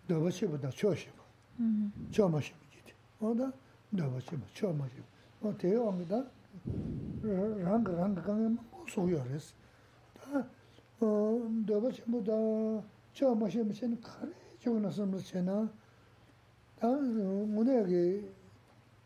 [0.09, 1.16] 더버시보다 초시고
[1.61, 3.53] 음 초마시 비지 어다
[3.97, 4.95] 더버시 초마시
[5.43, 6.24] 어 대용이다
[7.23, 8.57] 랑 랑 강에
[8.89, 9.55] 소요레스
[10.15, 10.47] 다어
[11.66, 12.32] 더버시보다
[13.12, 15.20] 초마시 무슨 카레 좋은 섬을
[16.78, 18.24] 다 문에게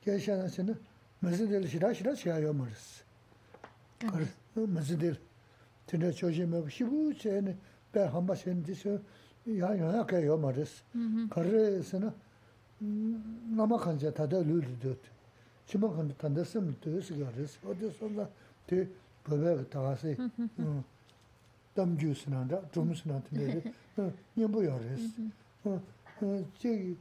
[0.02, 0.78] 계셔나서는
[1.20, 3.04] 무슨들 시라 시라 시야요 말스
[3.98, 5.16] 그래 무슨들
[5.87, 7.57] tene choshi mebo shibu chene
[7.91, 8.99] pe hamba shen jiso
[9.45, 10.83] ya yoya kaya yo maris.
[10.95, 11.27] Mm-hmm.
[11.29, 12.13] Karre sena
[12.79, 14.99] nama kancha tada lulu dot.
[15.65, 17.57] Chima kancha tanda sem tuyos garis.
[17.65, 18.29] Ode sonda
[18.67, 18.87] te
[19.23, 20.49] gobe tagasi mm-hmm.
[20.59, 20.83] mm.
[21.73, 25.13] tam ju sena da, drum sena tene re, mm, nyambu yaris.
[25.65, 25.79] Mm-hmm.
[26.21, 26.97] Mm, che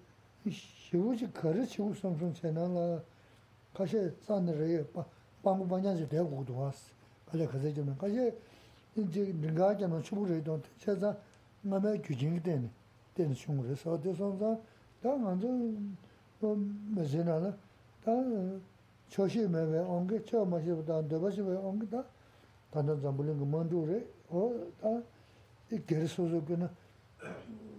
[0.49, 3.03] shibu chi karre shibu samsung chena la
[3.75, 4.87] kashe san re
[5.43, 6.95] pangu panyan chi degudu wasi.
[7.29, 8.33] Kaya kaze jima, kaya
[8.97, 11.17] 이제 링가잖아 추부를 돈 찾아
[11.63, 12.69] 마매 규진이 되네.
[13.15, 14.59] 되는 중으로 서대 선자
[15.03, 15.47] 다 먼저
[16.41, 16.57] 뭐
[16.95, 17.55] 메제나?라
[18.05, 18.13] 다
[19.09, 22.05] 초시 매매 온게 처음 마시보다 더버시 왜 온게다
[22.71, 24.05] 단단 잠불린 거 먼저래.
[24.29, 25.03] 어다
[25.71, 26.71] 이 게르소서 그나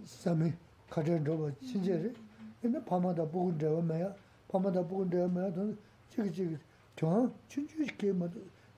[0.04, 0.52] 삼이
[0.88, 2.12] 가전 더 진짜래
[2.60, 4.14] 근데 밤마다 보고 내가 매야.
[4.48, 5.52] 밤마다 보고 내가 매야.
[5.52, 5.76] 돈
[6.10, 6.56] 지기 지기
[6.96, 8.20] 저 진주 게임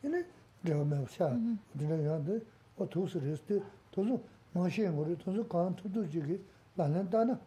[0.04, 0.24] 얘네
[0.62, 1.58] dewa mewa shaa, mm-hmm.
[1.74, 2.42] dina yaade,
[2.78, 3.60] o tosu resti,
[3.90, 4.20] tosu
[4.54, 6.38] mashi ngori, tosu kaan tutu chigi,
[6.76, 7.38] lalan dana,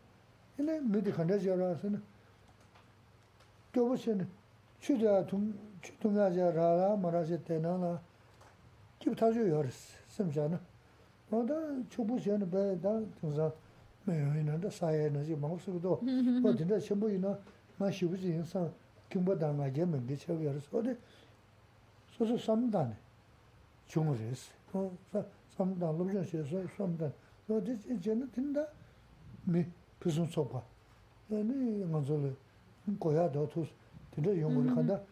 [0.57, 2.02] ina midi khanda jara asana,
[3.72, 4.26] gyobo shene,
[4.80, 8.02] chudaya tung, chudunga jara la, marashi tena la,
[8.99, 10.60] kib tajo yoris, simshana,
[11.31, 11.56] oda
[11.90, 13.53] chukbu shene baya da, tungsa,
[14.06, 16.45] mewa ina da saya ina zi mangu sukudo, mm-hmm.
[16.45, 17.38] o dina chenpo ina,
[17.77, 18.72] ma shibuzi insan,
[19.07, 20.95] kimba danga je mengi chago yoris, oda,
[22.18, 22.95] soso samdani,
[23.88, 24.49] chung res.
[25.55, 27.11] Samda lobzhan she so, samda.
[27.47, 28.68] So di jena tinda
[29.45, 29.65] mi
[29.99, 30.64] pisun sopa.
[31.30, 32.35] Yani nganzo le
[32.99, 33.68] goya da tus,
[34.14, 35.03] tinda yunguri kanda,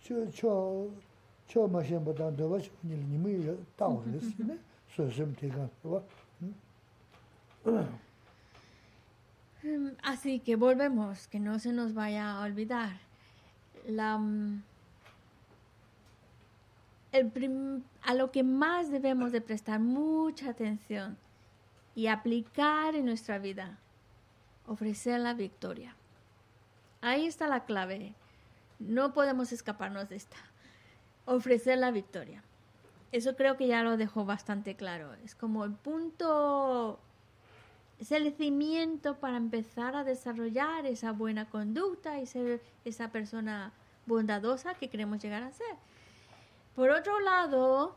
[0.00, 4.24] cho ma shen pa tang doba chung nil nimi tang res.
[4.96, 5.70] So sim tigan.
[10.02, 12.98] Así que volvemos, que no se nos vaya a olvidar.
[13.86, 14.18] La...
[17.12, 21.18] a lo que más debemos de prestar mucha atención
[21.94, 23.78] y aplicar en nuestra vida,
[24.66, 25.94] ofrecer la victoria.
[27.00, 28.14] Ahí está la clave.
[28.78, 30.36] No podemos escaparnos de esta.
[31.26, 32.42] Ofrecer la victoria.
[33.10, 35.12] Eso creo que ya lo dejó bastante claro.
[35.24, 36.98] Es como el punto
[37.98, 43.72] es el cimiento para empezar a desarrollar esa buena conducta y ser esa persona
[44.06, 45.76] bondadosa que queremos llegar a ser.
[46.74, 47.96] Por otro lado,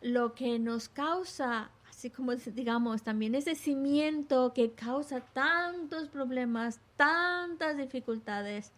[0.00, 7.76] lo que nos causa, así como digamos, también ese cimiento que causa tantos problemas, tantas
[7.76, 8.72] dificultades,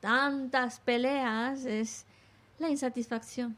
[0.00, 2.06] tantas peleas, es
[2.58, 3.56] la insatisfacción.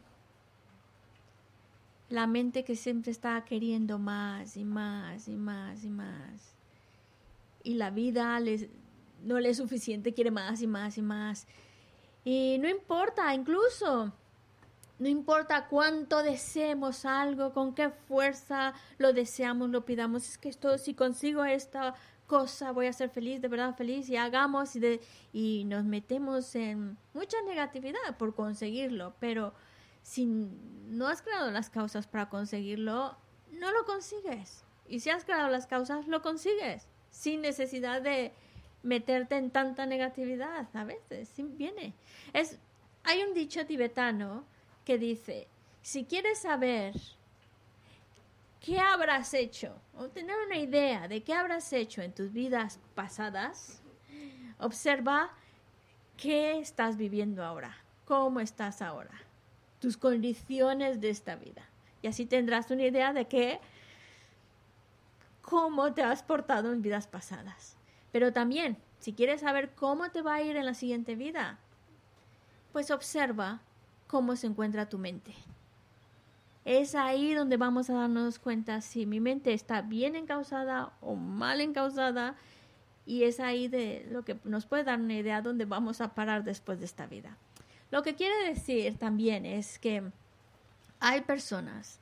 [2.09, 6.55] La mente que siempre está queriendo más y más y más y más
[7.65, 8.39] y la vida
[9.25, 11.47] no le es suficiente, quiere más y más y más.
[12.25, 14.13] Y no importa, incluso,
[14.99, 20.79] no importa cuánto deseemos algo, con qué fuerza lo deseamos, lo pidamos, es que esto,
[20.79, 21.95] si consigo esta
[22.27, 24.77] cosa, voy a ser feliz, de verdad feliz, y hagamos
[25.33, 29.53] y, nos metemos en mucha negatividad por conseguirlo, pero
[30.03, 33.17] si no has creado las causas para conseguirlo,
[33.53, 34.65] no lo consigues.
[34.87, 38.33] Y si has creado las causas, lo consigues sin necesidad de
[38.83, 41.95] meterte en tanta negatividad a veces, viene.
[43.05, 44.45] Hay un dicho tibetano
[44.85, 45.49] que dice,
[45.83, 46.95] si quieres saber
[48.61, 53.83] qué habrás hecho o tener una idea de qué habrás hecho en tus vidas pasadas,
[54.59, 55.31] observa
[56.17, 59.15] qué estás viviendo ahora, cómo estás ahora,
[59.81, 61.69] tus condiciones de esta vida.
[62.03, 63.61] Y así tendrás una idea de qué
[65.43, 67.77] cómo te has portado en vidas pasadas.
[68.13, 71.59] Pero también, si quieres saber cómo te va a ir en la siguiente vida,
[72.73, 73.61] pues observa
[74.07, 75.35] cómo se encuentra tu mente.
[76.65, 81.61] Es ahí donde vamos a darnos cuenta si mi mente está bien encausada o mal
[81.61, 82.37] encausada
[83.07, 86.43] y es ahí de lo que nos puede dar una idea dónde vamos a parar
[86.43, 87.37] después de esta vida.
[87.91, 90.03] Lo que quiere decir también es que
[91.01, 92.01] hay personas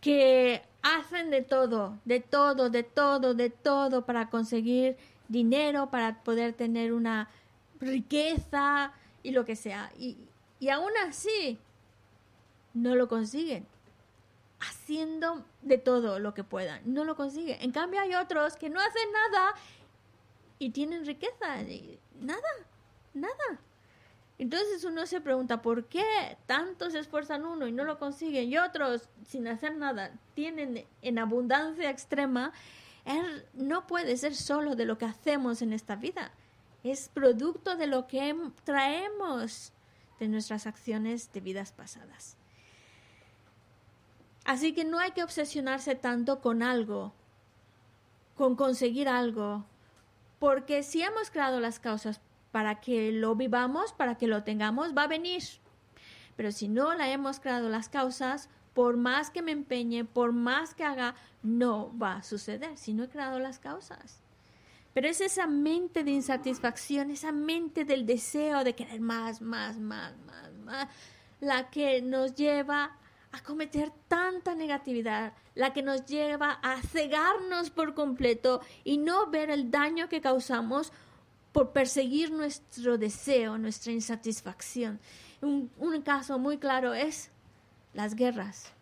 [0.00, 4.96] que hacen de todo, de todo, de todo, de todo para conseguir
[5.28, 7.28] dinero, para poder tener una
[7.80, 8.92] riqueza
[9.22, 9.90] y lo que sea.
[9.98, 10.18] Y,
[10.64, 11.58] y aún así
[12.72, 13.66] no lo consiguen.
[14.60, 16.80] Haciendo de todo lo que puedan.
[16.86, 17.60] No lo consiguen.
[17.60, 19.52] En cambio hay otros que no hacen nada
[20.58, 21.58] y tienen riqueza.
[22.18, 22.48] nada,
[23.12, 23.60] nada.
[24.38, 28.56] Entonces uno se pregunta, ¿por qué tantos se esfuerzan uno y no lo consiguen y
[28.56, 32.54] otros sin hacer nada tienen en abundancia extrema?
[33.04, 36.32] Es- no puede ser solo de lo que hacemos en esta vida,
[36.82, 38.34] es producto de lo que
[38.64, 39.73] traemos
[40.18, 42.36] de nuestras acciones de vidas pasadas.
[44.44, 47.14] Así que no hay que obsesionarse tanto con algo,
[48.36, 49.64] con conseguir algo,
[50.38, 52.20] porque si hemos creado las causas
[52.52, 55.42] para que lo vivamos, para que lo tengamos, va a venir.
[56.36, 60.74] Pero si no la hemos creado las causas, por más que me empeñe, por más
[60.74, 64.23] que haga, no va a suceder si no he creado las causas.
[64.94, 70.16] Pero es esa mente de insatisfacción, esa mente del deseo de querer más, más, más,
[70.18, 70.88] más, más,
[71.40, 72.96] la que nos lleva
[73.32, 79.50] a cometer tanta negatividad, la que nos lleva a cegarnos por completo y no ver
[79.50, 80.92] el daño que causamos
[81.50, 85.00] por perseguir nuestro deseo, nuestra insatisfacción.
[85.40, 87.30] Un, un caso muy claro es
[87.94, 88.72] las guerras.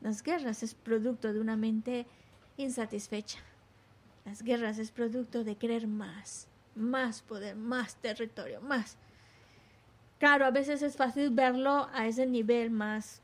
[0.00, 2.06] Las guerras es producto de una mente
[2.56, 3.40] insatisfecha.
[4.24, 8.96] Las guerras es producto de querer más, más poder, más territorio, más.
[10.18, 13.20] Claro, a veces es fácil verlo a ese nivel más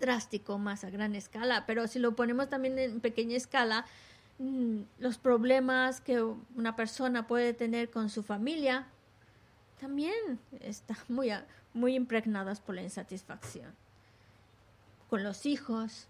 [0.00, 3.86] drástico, más a gran escala, pero si lo ponemos también en pequeña escala,
[4.38, 8.88] mm, los problemas que una persona puede tener con su familia
[9.80, 11.32] también están muy,
[11.72, 13.74] muy impregnados por la insatisfacción.
[15.08, 16.08] Con los hijos,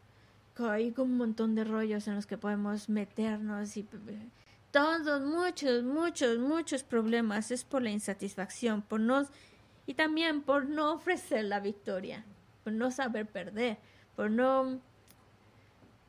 [0.59, 3.87] hay un montón de rollos en los que podemos meternos y
[4.71, 9.27] todos, muchos, muchos, muchos problemas es por la insatisfacción, por no,
[9.87, 12.25] y también por no ofrecer la victoria,
[12.65, 13.77] por no saber perder,
[14.17, 14.81] por no,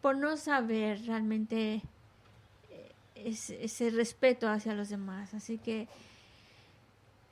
[0.02, 1.82] por no saber realmente
[2.70, 5.34] eh, ese, respeto hacia los demás.
[5.34, 5.90] Así que,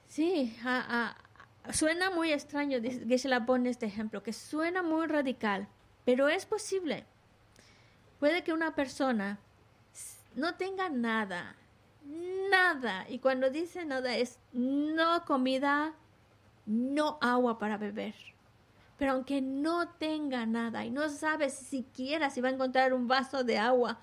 [0.10, 0.54] sí,
[1.72, 5.70] suena muy extraño que se la pone este ejemplo, que suena muy radical,
[6.06, 7.06] pero es posible.
[8.20, 9.40] Puede que una persona
[10.36, 11.56] no tenga nada,
[12.50, 15.94] nada, y cuando dice nada es no comida,
[16.66, 18.16] no agua para beber.
[18.98, 23.44] Pero aunque no tenga nada y no sabe siquiera si va a encontrar un vaso
[23.44, 24.00] de agua,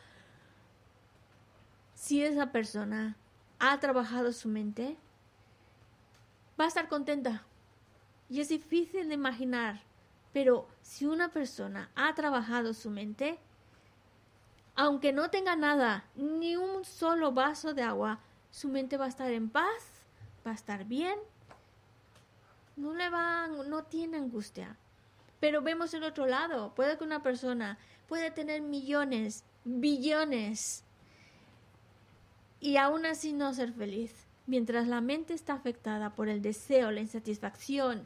[1.94, 3.16] si esa persona
[3.60, 4.96] ha trabajado su mente,
[6.60, 7.44] va a estar contenta.
[8.28, 9.80] Y es difícil de imaginar
[10.32, 13.38] pero si una persona ha trabajado su mente,
[14.74, 19.30] aunque no tenga nada, ni un solo vaso de agua, su mente va a estar
[19.32, 20.02] en paz,
[20.46, 21.18] va a estar bien,
[22.76, 24.76] no le va, no tiene angustia.
[25.40, 27.78] Pero vemos el otro lado, puede que una persona
[28.08, 30.84] puede tener millones, billones
[32.60, 34.26] y aún así no ser feliz.
[34.46, 38.04] Mientras la mente está afectada por el deseo, la insatisfacción,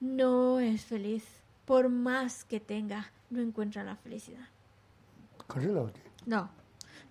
[0.00, 1.24] no es feliz.
[1.64, 4.46] Por más que tenga, no encuentra la felicidad.
[6.26, 6.48] No.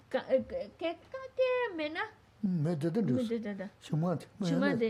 [0.10, 0.46] ¿Qué
[0.78, 0.98] qué
[1.76, 2.02] mena?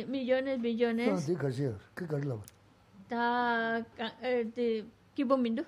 [0.07, 1.28] Millones, billones.
[3.10, 3.86] Ta
[4.56, 5.64] de kibo mindu.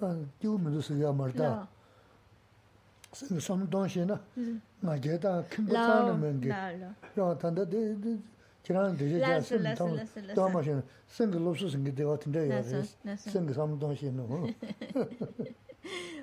[0.00, 1.68] Ah, kibo mindu se llama Marta.
[3.12, 4.20] Shena.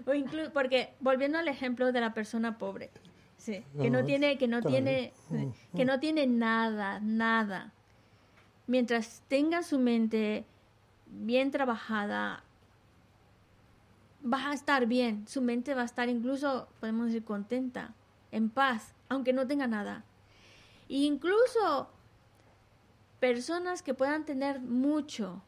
[0.06, 2.92] O incluso porque volviendo al ejemplo de la persona pobre
[3.38, 5.14] sí, que no tiene que no tiene
[5.76, 7.74] que no tiene nada nada.
[8.68, 10.46] Mientras tenga su mente
[11.08, 12.44] bien trabajada
[14.22, 15.28] va a estar bien.
[15.28, 17.96] Su mente va a estar incluso podemos decir contenta
[18.32, 20.06] en paz aunque no tenga nada.
[20.88, 21.90] E incluso
[23.20, 25.42] personas que puedan tener mucho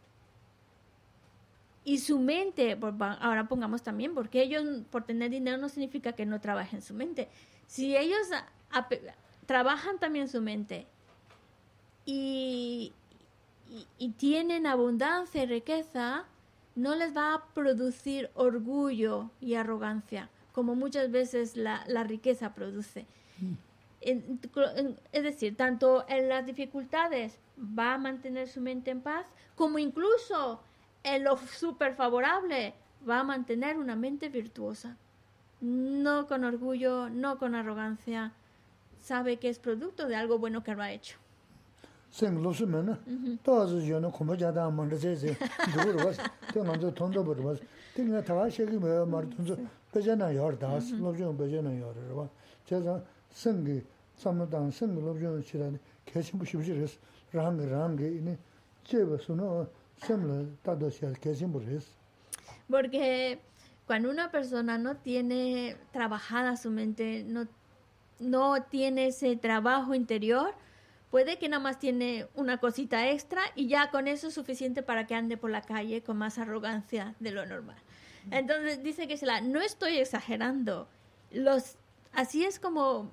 [1.83, 6.39] y su mente, ahora pongamos también, porque ellos por tener dinero no significa que no
[6.39, 7.27] trabajen su mente.
[7.65, 8.27] Si ellos
[9.47, 10.85] trabajan también su mente
[12.05, 12.93] y,
[13.97, 16.25] y, tienen abundancia y riqueza,
[16.75, 23.07] no les va a producir orgullo y arrogancia, como muchas veces la, la riqueza produce.
[24.01, 29.25] Es decir, tanto en las dificultades va a mantener su mente en paz,
[29.55, 30.61] como incluso
[31.03, 32.73] en lo súper favorable,
[33.07, 34.97] va a mantener una mente virtuosa.
[35.61, 38.33] No con orgullo, no con arrogancia.
[38.99, 41.17] Sabe que es producto de algo bueno que lo ha hecho.
[62.69, 63.39] Porque
[63.85, 67.47] cuando una persona no tiene trabajada su mente, no,
[68.19, 70.53] no tiene ese trabajo interior,
[71.09, 75.07] puede que nada más tiene una cosita extra y ya con eso es suficiente para
[75.07, 77.77] que ande por la calle con más arrogancia de lo normal.
[78.29, 80.87] Entonces dice que se la, no estoy exagerando.
[81.31, 81.75] Los,
[82.13, 83.11] así es como,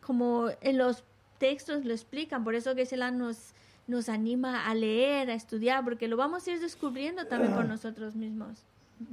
[0.00, 1.04] como en los
[1.38, 3.54] textos lo explican, por eso que se la nos
[3.88, 8.14] nos anima a leer, a estudiar, porque lo vamos a ir descubriendo también por nosotros
[8.14, 8.62] mismos.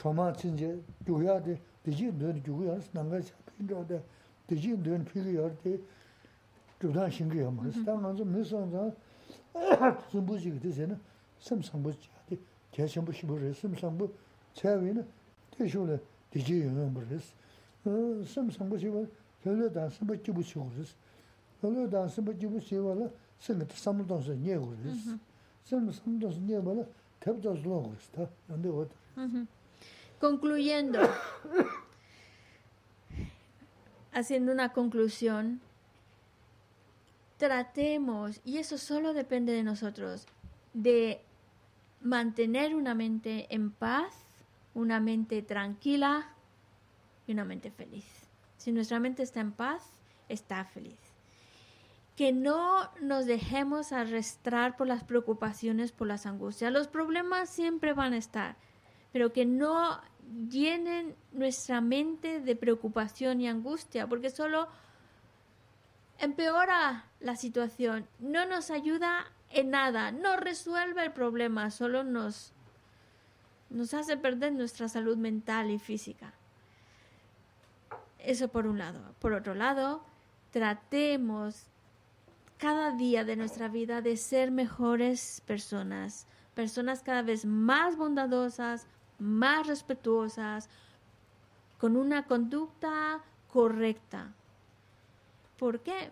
[0.00, 0.70] chōmā tsīnjē
[1.06, 1.56] gyūyā dē,
[1.86, 4.00] dējī ndōni gyūyā rās, nāngā chā pīndrā dē,
[4.50, 5.74] dējī ndōni pīgī yā rā dē,
[6.82, 7.78] gyūdān shīngi yā mā rās.
[7.86, 10.98] Tā ngā rā mē sāng rā, sīmbū jīgī dē sē na,
[11.40, 12.38] sīm sāngbū jīgā dē,
[12.76, 14.10] dē shīmbū shīmbū rā, sīm sāngbū
[14.58, 15.06] chā wī na,
[15.54, 15.98] dē shū rā,
[16.34, 17.30] dējī yā yā mā rās.
[18.34, 19.06] Sīm sāngbū shīmbū,
[19.46, 20.94] yā rā dā sīmbū jībū shīgū rās.
[21.62, 23.08] Yā rā dā sīmbū jībū shīgū rā,
[23.40, 25.08] sīm tā sāmbū dōng sā nyē gu rās.
[25.70, 26.86] Sīm sāmbū dōng sā nyē gu rā,
[27.24, 28.96] tēp dōng sā lō gu rās, tā, yā ndē wā tā.
[30.20, 31.00] Concluyendo,
[34.12, 35.60] haciendo una conclusión,
[37.36, 40.26] tratemos, y eso solo depende de nosotros,
[40.72, 41.20] de
[42.00, 44.14] mantener una mente en paz,
[44.74, 46.28] una mente tranquila
[47.26, 48.04] y una mente feliz.
[48.56, 49.82] Si nuestra mente está en paz,
[50.28, 50.98] está feliz.
[52.16, 56.72] Que no nos dejemos arrastrar por las preocupaciones, por las angustias.
[56.72, 58.56] Los problemas siempre van a estar,
[59.14, 60.00] pero que no
[60.48, 64.66] llenen nuestra mente de preocupación y angustia, porque solo
[66.18, 72.52] empeora la situación, no nos ayuda en nada, no resuelve el problema, solo nos,
[73.70, 76.34] nos hace perder nuestra salud mental y física.
[78.18, 79.14] Eso por un lado.
[79.20, 80.02] Por otro lado,
[80.50, 81.68] tratemos
[82.58, 88.88] cada día de nuestra vida de ser mejores personas, personas cada vez más bondadosas,
[89.24, 90.68] más respetuosas,
[91.78, 93.22] con una conducta
[93.52, 94.32] correcta.
[95.58, 96.10] ¿Por qué?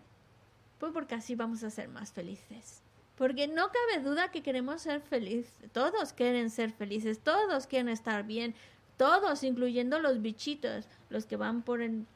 [0.78, 2.82] Pues porque así vamos a ser más felices.
[3.16, 5.70] Porque no cabe duda que queremos ser felices.
[5.72, 8.54] Todos quieren ser felices, todos quieren estar bien,
[8.96, 12.06] todos, incluyendo los bichitos, los que van por, el,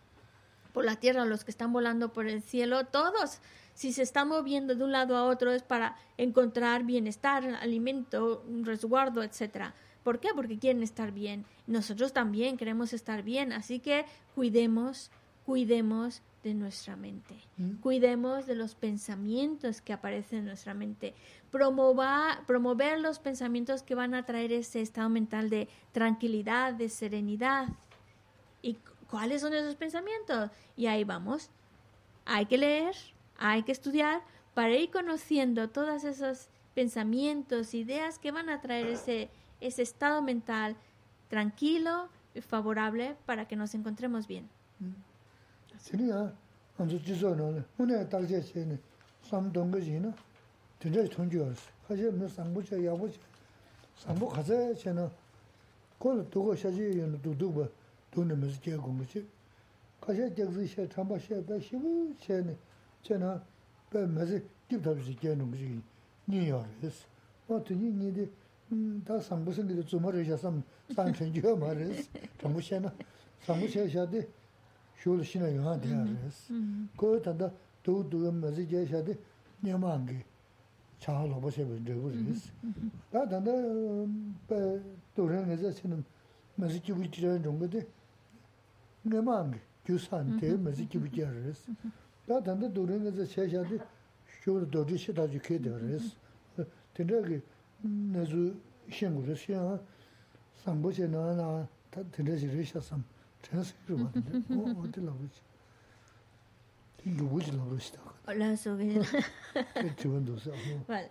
[0.72, 3.40] por la tierra, los que están volando por el cielo, todos.
[3.74, 9.22] Si se están moviendo de un lado a otro es para encontrar bienestar, alimento, resguardo,
[9.22, 9.74] etcétera.
[10.06, 10.28] ¿Por qué?
[10.36, 11.44] Porque quieren estar bien.
[11.66, 14.04] Nosotros también queremos estar bien, así que
[14.36, 15.10] cuidemos,
[15.44, 17.34] cuidemos de nuestra mente.
[17.80, 21.12] Cuidemos de los pensamientos que aparecen en nuestra mente.
[21.50, 27.66] Promova, promover los pensamientos que van a traer ese estado mental de tranquilidad, de serenidad.
[28.62, 28.78] ¿Y
[29.10, 30.52] cuáles son esos pensamientos?
[30.76, 31.50] Y ahí vamos.
[32.26, 32.94] Hay que leer,
[33.38, 34.22] hay que estudiar
[34.54, 36.46] para ir conociendo todos esos
[36.76, 39.30] pensamientos, ideas que van a traer ese,
[39.60, 40.76] ese estado mental
[41.28, 44.48] tranquilo y favorable para que nos encontremos bien.
[69.04, 70.62] 다 상부생기도 주머를 샤삼
[70.94, 72.92] 산천지가 말레스 정부시나
[73.42, 74.26] 상부시 샤데
[74.98, 76.52] 쇼르시나 요하 대하레스
[76.96, 77.50] 그거다.
[77.82, 79.16] 도도 맞이게 샤데
[79.62, 80.24] 녀망게
[80.98, 82.50] 차로 보세 버르스
[83.12, 83.52] 다다.나
[84.48, 84.80] 베
[85.14, 86.02] 도랑에서 신은
[86.56, 87.86] 맞이게 비치는 정도데
[89.04, 91.70] 녀망게 규산테 맞이게 비치아레스
[92.26, 93.78] 다다.나 도랑에서 샤샤데
[94.42, 96.16] 쇼르 도지시다 주케 되레스
[96.94, 97.40] 된다게
[98.90, 99.80] sha nazu shiya
[100.64, 101.68] sambo che na na
[102.36, 103.04] ji resha sam.
[103.42, 104.08] Transcribe o
[104.54, 105.40] o la voce.
[106.96, 107.62] Ti lo voce la
[110.38, 110.50] sa.
[110.86, 111.10] Vale.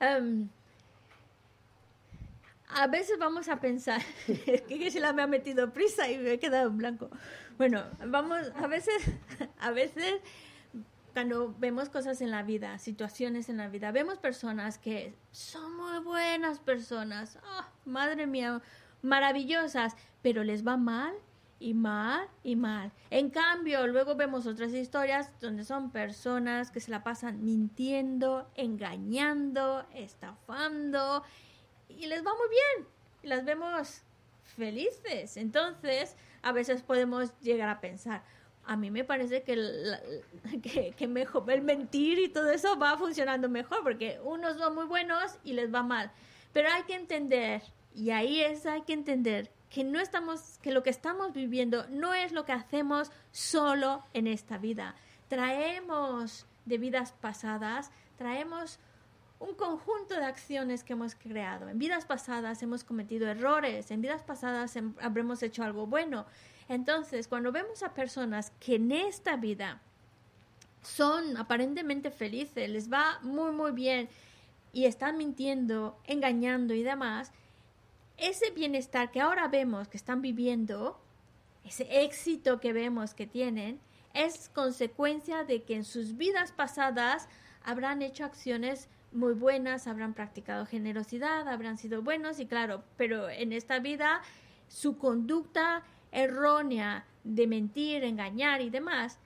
[0.00, 0.48] Em,
[2.68, 6.38] a veces vamos a pensar, que se la me ha metido prisa y me he
[6.38, 7.10] quedado en blanco.
[7.58, 9.02] Bueno, vamos, a veces,
[9.60, 10.20] a veces
[11.12, 15.98] cuando vemos cosas en la vida, situaciones en la vida, vemos personas que son muy
[16.00, 18.62] buenas personas, ah, madre mía,
[19.02, 21.14] maravillosas, pero les va mal
[21.58, 22.92] y mal y mal.
[23.10, 29.86] En cambio, luego vemos otras historias donde son personas que se la pasan mintiendo, engañando,
[29.94, 31.22] estafando
[31.88, 32.88] y les va muy bien.
[33.22, 34.02] Las vemos
[34.56, 35.36] felices.
[35.36, 38.22] Entonces, a veces podemos llegar a pensar,
[38.70, 39.42] a mí me parece
[40.62, 44.84] que, que, mejor, el mentir y todo eso va funcionando mejor porque unos son muy
[44.84, 46.12] buenos y les va mal.
[46.52, 50.84] Pero hay que entender, y ahí es, hay que entender que no estamos, que lo
[50.84, 54.94] que estamos viviendo no es lo que hacemos solo en esta vida.
[55.26, 58.78] Traemos de vidas pasadas, traemos
[59.40, 61.68] un conjunto de acciones que hemos creado.
[61.68, 66.24] En vidas pasadas hemos cometido errores, en vidas pasadas habremos hecho algo bueno.
[66.70, 69.80] Entonces, cuando vemos a personas que en esta vida
[70.82, 74.08] son aparentemente felices, les va muy, muy bien
[74.72, 77.32] y están mintiendo, engañando y demás,
[78.18, 80.96] ese bienestar que ahora vemos que están viviendo,
[81.64, 83.80] ese éxito que vemos que tienen,
[84.14, 87.28] es consecuencia de que en sus vidas pasadas
[87.64, 93.52] habrán hecho acciones muy buenas, habrán practicado generosidad, habrán sido buenos y claro, pero en
[93.52, 94.22] esta vida
[94.68, 99.18] su conducta errónea de mentir, engañar y demás,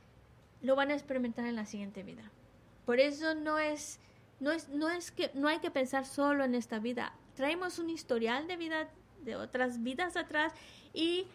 [0.61, 2.31] lo van a experimentar en la siguiente vida.
[2.85, 4.01] Por eso no es,
[4.41, 7.15] no es, no es que no hay que pensar solo en esta vida.
[7.35, 8.89] Traemos un historial de vida
[9.25, 10.53] de otras vidas atrás
[10.93, 11.27] y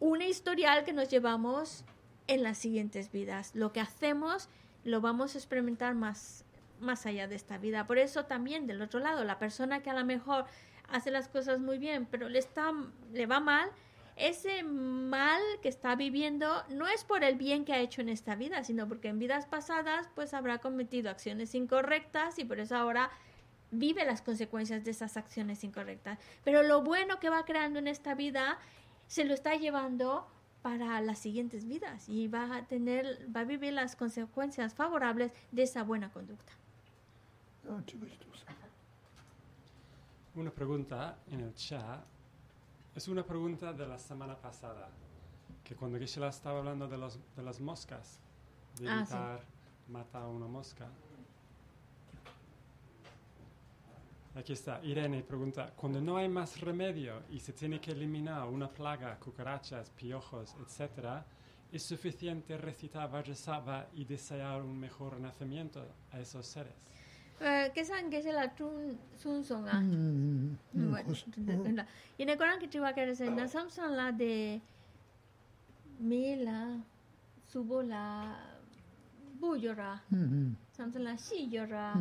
[0.00, 1.84] un historial que nos llevamos
[2.26, 3.54] en las siguientes vidas.
[3.54, 4.48] Lo que hacemos
[4.84, 6.44] lo vamos a experimentar más,
[6.80, 7.86] más allá de esta vida.
[7.86, 10.46] Por eso también del otro lado, la persona que a lo mejor
[10.88, 12.72] hace las cosas muy bien, pero le está
[13.12, 13.70] le va mal,
[14.16, 18.36] ese mal que está viviendo no es por el bien que ha hecho en esta
[18.36, 23.10] vida, sino porque en vidas pasadas pues habrá cometido acciones incorrectas y por eso ahora
[23.72, 26.18] vive las consecuencias de esas acciones incorrectas.
[26.44, 28.58] Pero lo bueno que va creando en esta vida
[29.08, 30.28] se lo está llevando
[30.62, 35.64] para las siguientes vidas y va a tener va a vivir las consecuencias favorables de
[35.64, 36.52] esa buena conducta.
[37.68, 37.82] Ah,
[40.36, 42.13] Una pregunta en el chat
[42.94, 44.88] es una pregunta de la semana pasada.
[45.64, 48.18] Que cuando Gisela estaba hablando de, los, de las moscas,
[48.78, 49.14] de Ah, sí.
[49.14, 49.40] evitar
[49.88, 50.86] matar a una mosca.
[54.36, 54.80] Aquí está.
[54.84, 59.90] Irene pregunta, cuando no hay más remedio y se tiene que eliminar una plaga, cucarachas,
[59.90, 61.22] piojos, etc.,
[61.72, 66.74] ¿es suficiente recitar Vajrasattva y desear un mejor renacimiento a esos seres?
[67.74, 69.72] kesan kese la tun sun songa
[72.18, 74.60] ine koran ki tiwa kere se na samson la de
[76.00, 76.78] me la
[77.48, 78.34] subo la
[79.40, 80.00] bo yora
[80.76, 81.94] samson la shi yora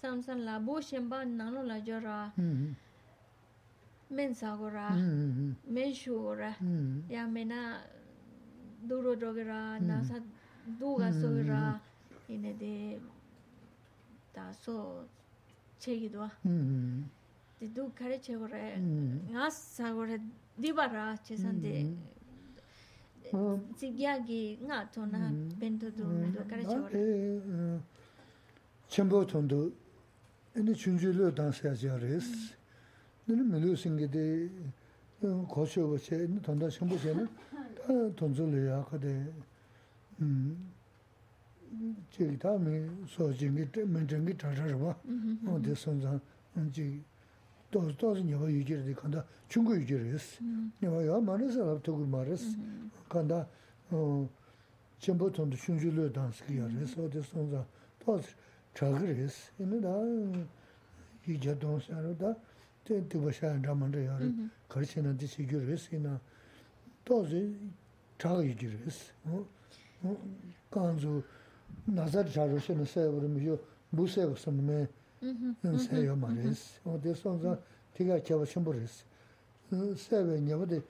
[0.00, 2.32] samson la bo shemba nanglo la yora
[4.10, 4.90] men sa gora
[5.74, 6.54] men shu gora
[7.10, 7.60] ya mena
[8.88, 10.16] duro dogera na sa
[10.80, 11.80] duga so gora
[12.28, 12.98] ine de
[14.37, 15.07] da so
[15.79, 17.09] chegido, 음,
[17.59, 19.27] de du kare chegore, 음.
[19.29, 20.19] nga sagore
[20.57, 21.95] dibara chesante
[23.33, 25.49] 어, sigyagi nga tona Mm.
[25.57, 27.81] bento du do kare 나, chegore 에, 어,
[28.87, 29.71] 첨보톤도
[30.55, 32.53] 에네 준줄로 단세하자레스
[33.25, 33.73] 너는 melhor
[35.23, 37.25] 어 고쇼버체 돈다 첨보체는
[37.79, 39.33] 다 돈줄이야 그데
[40.21, 40.71] 음
[42.10, 44.94] chik taa mi so jingi, mi jingi chanchashwa,
[45.46, 46.20] ondi sanzan,
[46.72, 47.02] chik
[47.70, 50.38] tozi tozi nyewa yujiri di kanda chungu yujiri yus.
[50.80, 52.56] Nyewa yaa maris alab togu maris,
[53.08, 53.46] kanda
[54.98, 57.64] chenpo tondo shunju lo danski yaa yus, ondi sanzan
[58.04, 58.28] tozi
[58.74, 59.50] chagir yus.
[59.58, 60.04] Ina daa
[61.26, 62.34] yujia donsi yaa daa
[62.84, 64.18] tiba shayan ramanda yaa
[64.68, 66.18] karchina di shigiri yus, ina
[67.04, 67.54] tozi
[68.18, 69.12] chaga yujiri yus.
[70.70, 71.24] Kanzu
[71.86, 73.58] nazar jaru shi na saya wari mi yo
[73.90, 74.86] bu saya kusa mi
[75.78, 76.80] saya yo ma res.
[76.84, 77.58] O de son zan
[77.94, 79.04] tiga kiawa shimbo res.
[79.96, 80.82] Saya we nyawa de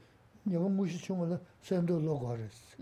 [0.46, 2.76] nyawa ngushi chunga la saya ndo lo kwa res.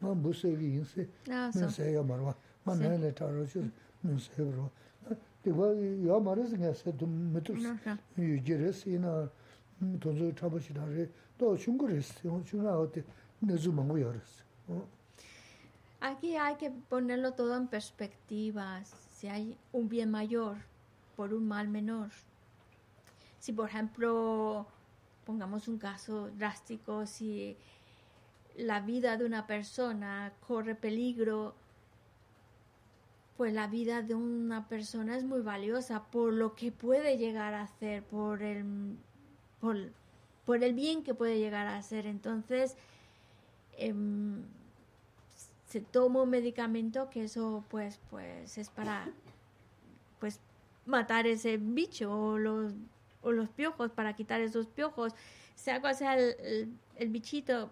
[0.00, 2.34] Ma bu saya ki yin se mi saya yo marwa.
[2.64, 3.60] Ma naya le taru shi
[4.02, 4.70] mi saya warwa.
[5.42, 7.56] Tiwa yo ma res nga saya dum mitur
[8.16, 9.30] yu ji res ina
[9.80, 11.08] mm, tonzo tabo shi da re.
[11.38, 12.12] Do shungu res.
[12.22, 13.02] Shungu na o te
[13.40, 14.44] nezu mangu yo res.
[16.00, 18.82] Aquí hay que ponerlo todo en perspectiva.
[18.84, 20.56] Si hay un bien mayor
[21.16, 22.10] por un mal menor.
[23.38, 24.66] Si, por ejemplo,
[25.26, 27.56] pongamos un caso drástico, si
[28.56, 31.54] la vida de una persona corre peligro,
[33.36, 37.62] pues la vida de una persona es muy valiosa por lo que puede llegar a
[37.62, 38.96] hacer, por el,
[39.60, 42.06] por, el bien que puede llegar a hacer.
[42.06, 42.76] Entonces,
[43.78, 44.42] em,
[45.70, 49.08] se toma un medicamento que eso pues pues es para
[50.18, 50.40] pues
[50.84, 52.72] matar ese bicho o los
[53.22, 55.14] o los piojos para quitar esos piojos.
[55.54, 57.70] Sea cual sea el, el- bichito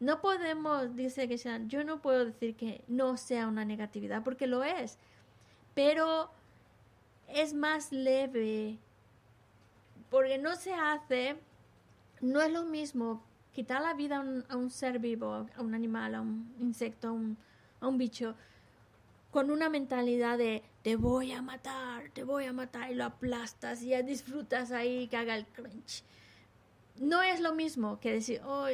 [0.00, 1.38] no podemos dice que
[1.68, 4.98] yo no puedo decir que no sea una negatividad porque lo es
[5.74, 6.28] pero
[7.28, 8.78] es más leve
[10.10, 11.36] porque no se hace
[12.20, 15.74] no es lo mismo quitar la vida a un, a un ser vivo, a un
[15.74, 17.08] animal, a un insecto,
[17.80, 18.34] a un, bicho,
[19.30, 23.82] con una mentalidad de te voy a matar, te voy a matar y lo aplastas
[23.82, 26.02] y ya disfrutas ahí que haga el crunch.
[26.96, 28.66] No es lo mismo que decir, oh,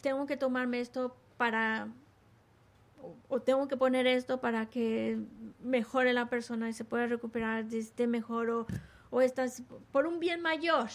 [0.00, 1.88] tengo que tomarme esto para
[3.02, 5.18] o, o tengo que poner esto para que
[5.60, 8.66] mejore la persona y se pueda recuperar, esté mejor o,
[9.10, 9.62] o estás
[9.92, 10.88] por un bien mayor.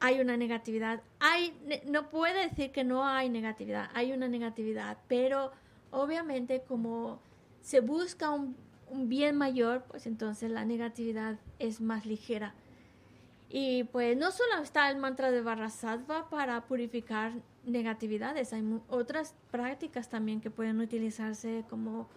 [0.00, 1.02] Hay una negatividad.
[1.20, 1.56] Hay,
[1.86, 5.52] no puede decir que no hay negatividad, hay una negatividad, pero
[5.90, 7.20] obviamente como
[7.62, 8.56] se busca un,
[9.08, 12.54] bien mayor, pues entonces la negatividad es más ligera.
[13.48, 17.32] Y pues no solo está el mantra de Varasattva para purificar
[17.64, 22.08] negatividades, hay otras prácticas también que pueden utilizarse como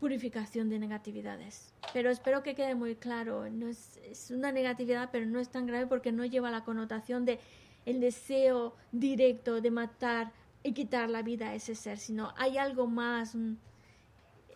[0.00, 1.72] purificación de negatividades.
[1.92, 5.66] Pero espero que quede muy claro, no es, es una negatividad, pero no es tan
[5.66, 7.38] grave porque no lleva la connotación de
[7.86, 10.32] el deseo directo de matar
[10.62, 13.58] y quitar la vida a ese ser, sino hay algo más un-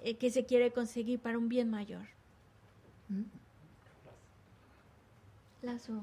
[0.02, 2.06] eh, que se quiere conseguir para un bien mayor.
[5.62, 6.02] Lazo.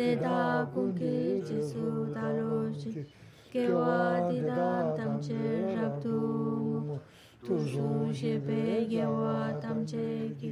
[0.00, 3.04] te da cum kichi su da lo shi
[3.52, 5.40] ke wa di da tam che
[5.76, 6.98] rap tu
[7.44, 7.88] tu su
[8.20, 8.62] she pe
[8.92, 10.06] ye wa tam che
[10.40, 10.50] ki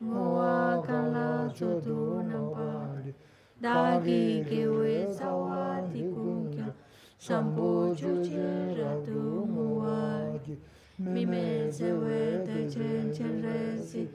[0.00, 1.28] mo a kan la
[1.60, 1.98] cho tu
[2.30, 2.72] nam pa
[3.60, 3.76] da
[4.08, 5.62] ki ke we sa wa
[5.92, 6.68] ti kum kya
[7.28, 8.50] sambo chu che
[8.82, 10.02] ra tu mo wa
[10.44, 10.58] ki
[11.14, 12.20] mi me se we
[12.50, 14.08] te chen chen re si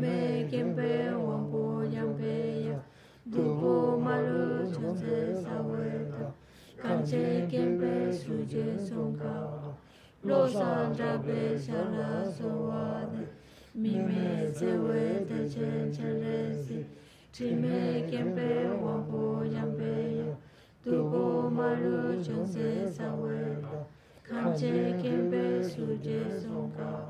[0.00, 0.18] me
[0.50, 0.92] kem pe
[1.28, 1.64] wang po
[1.94, 2.36] yang pe
[2.72, 2.85] ya
[3.28, 6.32] Dugu malu chunze saweta,
[6.80, 9.74] kanche kempe suje sonka,
[10.22, 13.26] lo sandra pe shana sowade,
[13.74, 16.86] mime sewe te chen chalesi,
[17.32, 20.36] trime kempe wampu yampeya,
[20.84, 23.86] dugu malu chunze saweta,
[24.22, 27.02] kanche kempe suje sonka,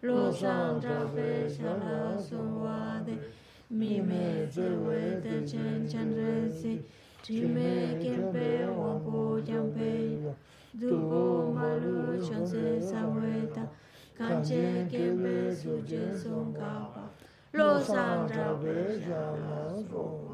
[0.00, 3.18] lo sandra pe shana sowade,
[3.78, 6.72] mi me je we de chen chen re si
[7.24, 7.70] chi me
[8.02, 9.92] ken pe wo po jang pe
[10.80, 11.22] du po
[11.56, 11.96] ma lu
[12.26, 13.64] chon se sa we ta
[14.18, 17.04] kan che ken pe su je song ka pa
[17.58, 18.76] lo sang ja we
[19.06, 19.58] ja ma
[19.90, 20.31] so